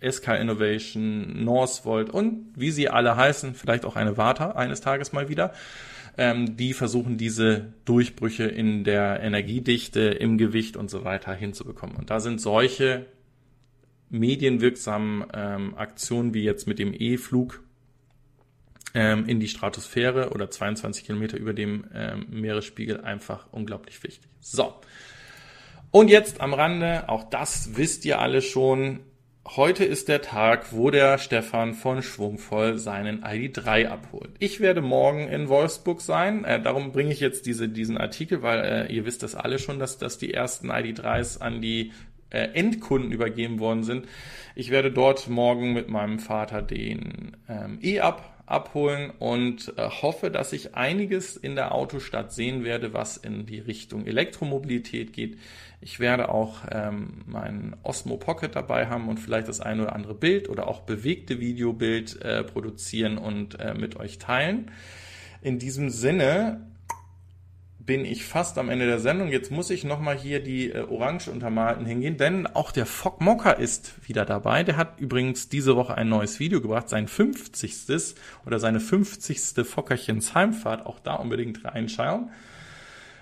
[0.00, 5.28] SK Innovation, Northvolt und wie sie alle heißen, vielleicht auch eine Warta eines Tages mal
[5.28, 5.52] wieder,
[6.16, 11.96] ähm, die versuchen diese Durchbrüche in der Energiedichte, im Gewicht und so weiter hinzubekommen.
[11.96, 13.06] Und da sind solche
[14.10, 17.63] medienwirksamen ähm, Aktionen wie jetzt mit dem E-Flug
[18.94, 24.30] ähm, in die Stratosphäre oder 22 Kilometer über dem ähm, Meeresspiegel einfach unglaublich wichtig.
[24.40, 24.74] So.
[25.90, 29.00] Und jetzt am Rande, auch das wisst ihr alle schon,
[29.46, 34.30] Heute ist der Tag, wo der Stefan von Schwungvoll seinen ID3 abholt.
[34.38, 36.44] Ich werde morgen in Wolfsburg sein.
[36.44, 39.78] Äh, darum bringe ich jetzt diese, diesen Artikel, weil äh, ihr wisst das alle schon,
[39.78, 41.92] dass, dass die ersten ID3s an die
[42.30, 44.06] äh, Endkunden übergeben worden sind.
[44.54, 50.52] Ich werde dort morgen mit meinem Vater den ähm, E-Up abholen und äh, hoffe, dass
[50.52, 55.38] ich einiges in der Autostadt sehen werde, was in die Richtung Elektromobilität geht.
[55.80, 60.14] Ich werde auch ähm, meinen Osmo Pocket dabei haben und vielleicht das eine oder andere
[60.14, 64.70] Bild oder auch bewegte Videobild äh, produzieren und äh, mit euch teilen.
[65.40, 66.66] In diesem Sinne
[67.86, 69.28] bin ich fast am Ende der Sendung.
[69.28, 73.58] Jetzt muss ich nochmal hier die äh, orange untermalten hingehen, denn auch der Fock Mocker
[73.58, 74.62] ist wieder dabei.
[74.62, 78.14] Der hat übrigens diese Woche ein neues Video gebracht, sein 50.
[78.46, 79.66] oder seine 50.
[79.66, 80.86] Fockerchens Heimfahrt.
[80.86, 82.30] Auch da unbedingt reinschauen.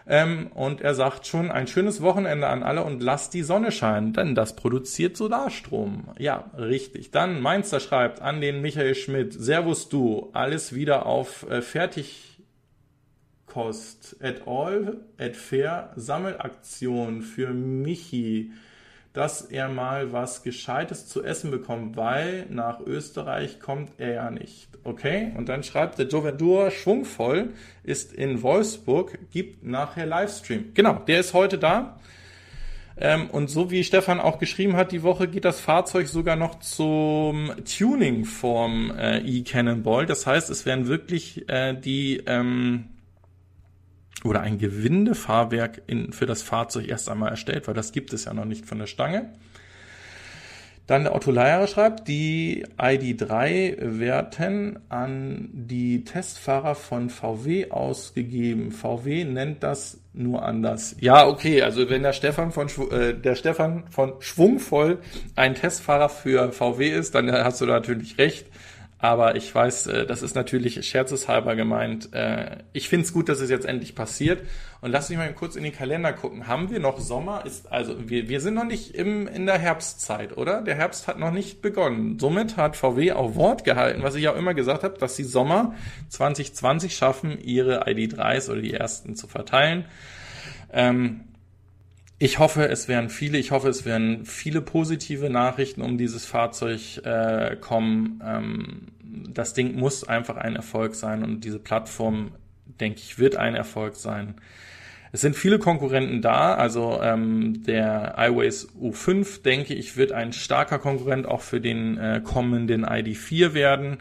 [0.06, 4.12] Ähm, und er sagt schon, ein schönes Wochenende an alle und lasst die Sonne scheinen,
[4.12, 6.08] denn das produziert Solarstrom.
[6.18, 7.12] Ja, richtig.
[7.12, 12.31] Dann Mainzer schreibt an den Michael Schmidt, Servus du, alles wieder auf äh, fertig
[13.52, 14.96] Kost et al.
[15.18, 18.52] et fair Sammelaktion für Michi
[19.12, 24.68] dass er mal was Gescheites zu essen bekommt, weil nach Österreich kommt er ja nicht.
[24.84, 25.32] Okay?
[25.36, 27.50] Und dann schreibt der Jovendur schwungvoll,
[27.84, 30.72] ist in Wolfsburg, gibt nachher Livestream.
[30.74, 31.98] Genau, der ist heute da.
[32.98, 36.60] Ähm, und so wie Stefan auch geschrieben hat, die Woche geht das Fahrzeug sogar noch
[36.60, 40.06] zum Tuning vom äh, E-Cannonball.
[40.06, 42.84] Das heißt, es werden wirklich äh, die ähm,
[44.24, 48.34] oder ein Gewindefahrwerk in, für das Fahrzeug erst einmal erstellt, weil das gibt es ja
[48.34, 49.32] noch nicht von der Stange.
[50.88, 58.72] Dann der Otto Leier schreibt, die ID3 werden an die Testfahrer von VW ausgegeben.
[58.72, 60.96] VW nennt das nur anders.
[61.00, 64.98] Ja, okay, also wenn der Stefan von äh, der Stefan von Schwungvoll
[65.36, 68.46] ein Testfahrer für VW ist, dann hast du da natürlich recht.
[69.02, 72.14] Aber ich weiß, äh, das ist natürlich scherzeshalber gemeint.
[72.14, 74.46] Äh, ich finde es gut, dass es jetzt endlich passiert.
[74.80, 76.46] Und lass mich mal kurz in den Kalender gucken.
[76.46, 77.44] Haben wir noch Sommer?
[77.44, 80.62] Ist, also wir, wir sind noch nicht im, in der Herbstzeit, oder?
[80.62, 82.20] Der Herbst hat noch nicht begonnen.
[82.20, 85.74] Somit hat VW auch Wort gehalten, was ich auch immer gesagt habe, dass sie Sommer
[86.10, 89.84] 2020 schaffen, ihre ID3s oder die ersten zu verteilen.
[90.72, 91.22] Ähm,
[92.22, 97.04] ich hoffe, es werden viele, ich hoffe, es werden viele positive Nachrichten um dieses Fahrzeug
[97.04, 98.22] äh, kommen.
[98.24, 102.30] Ähm, das Ding muss einfach ein Erfolg sein und diese Plattform,
[102.78, 104.36] denke ich, wird ein Erfolg sein.
[105.10, 110.78] Es sind viele Konkurrenten da, also ähm, der iWays U5, denke ich, wird ein starker
[110.78, 113.98] Konkurrent auch für den äh, kommenden ID4 werden.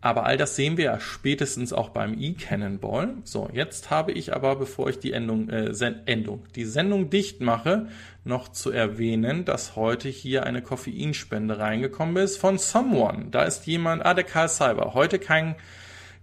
[0.00, 3.14] Aber all das sehen wir ja spätestens auch beim E-Cannonball.
[3.24, 5.72] So, jetzt habe ich aber, bevor ich die Endung, äh,
[6.04, 7.88] Endung, die Sendung dicht mache,
[8.24, 13.26] noch zu erwähnen, dass heute hier eine Koffeinspende reingekommen ist von Someone.
[13.30, 14.94] Da ist jemand, ah, der Karl Cyber.
[14.94, 15.56] Heute kein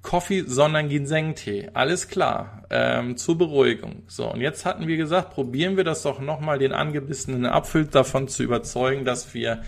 [0.03, 1.69] Coffee, sondern Ginseng-Tee.
[1.74, 2.63] Alles klar.
[2.69, 4.03] Ähm, zur Beruhigung.
[4.07, 8.28] So, und jetzt hatten wir gesagt, probieren wir das doch nochmal, den angebissenen Apfel davon
[8.28, 9.63] zu überzeugen, dass wir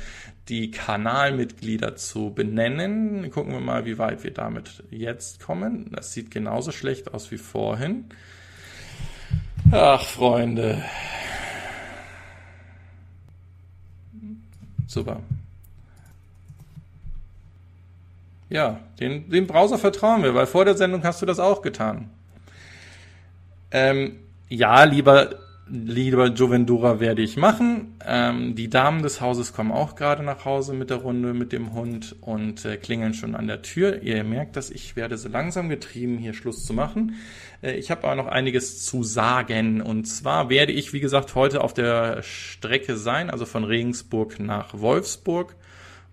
[0.49, 3.29] die Kanalmitglieder zu benennen.
[3.31, 5.91] Gucken wir mal, wie weit wir damit jetzt kommen.
[5.91, 8.05] Das sieht genauso schlecht aus wie vorhin.
[9.71, 10.83] Ach, Freunde.
[14.87, 15.21] Super.
[18.49, 22.11] Ja, den, dem Browser vertrauen wir, weil vor der Sendung hast du das auch getan.
[23.71, 27.95] Ähm, ja, lieber lieber Jovendura werde ich machen.
[28.05, 31.73] Ähm, die Damen des Hauses kommen auch gerade nach Hause mit der Runde mit dem
[31.73, 34.01] Hund und äh, klingeln schon an der Tür.
[34.03, 37.15] Ihr merkt, dass ich werde so langsam getrieben, hier Schluss zu machen.
[37.61, 39.81] Äh, ich habe aber noch einiges zu sagen.
[39.81, 44.79] Und zwar werde ich, wie gesagt, heute auf der Strecke sein, also von Regensburg nach
[44.79, 45.55] Wolfsburg.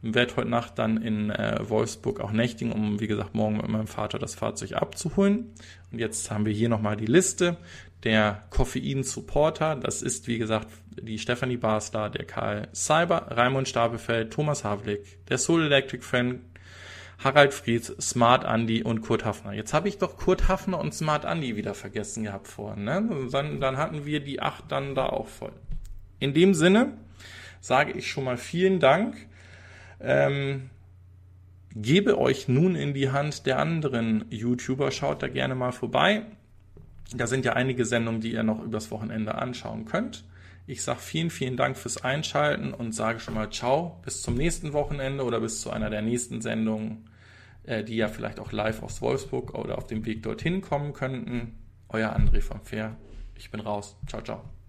[0.04, 3.86] Werde heute Nacht dann in äh, Wolfsburg auch nächtigen, um, wie gesagt, morgen mit meinem
[3.86, 5.52] Vater das Fahrzeug abzuholen.
[5.92, 7.56] Und jetzt haben wir hier nochmal die Liste
[8.04, 9.76] der Koffein-Supporter.
[9.76, 10.68] Das ist, wie gesagt,
[11.00, 16.40] die Stephanie Barstar, der Karl Cyber, Raimund Stapelfeld, Thomas Havlik, der Soul Electric Fan,
[17.22, 19.52] Harald Frieds, Smart Andy und Kurt Hafner.
[19.52, 22.84] Jetzt habe ich doch Kurt Hafner und Smart Andy wieder vergessen gehabt vorhin.
[22.84, 23.28] Ne?
[23.30, 25.52] Dann, dann hatten wir die acht dann da auch voll.
[26.18, 26.98] In dem Sinne
[27.60, 29.16] sage ich schon mal vielen Dank.
[30.00, 30.70] Ähm,
[31.74, 34.90] gebe euch nun in die Hand der anderen YouTuber.
[34.90, 36.26] Schaut da gerne mal vorbei.
[37.14, 40.24] Da sind ja einige Sendungen, die ihr noch übers Wochenende anschauen könnt.
[40.66, 44.72] Ich sage vielen, vielen Dank fürs Einschalten und sage schon mal Ciao, bis zum nächsten
[44.72, 47.08] Wochenende oder bis zu einer der nächsten Sendungen,
[47.64, 51.58] äh, die ja vielleicht auch live aus Wolfsburg oder auf dem Weg dorthin kommen könnten.
[51.88, 52.96] Euer André vom Fair.
[53.36, 53.96] Ich bin raus.
[54.06, 54.61] Ciao, ciao.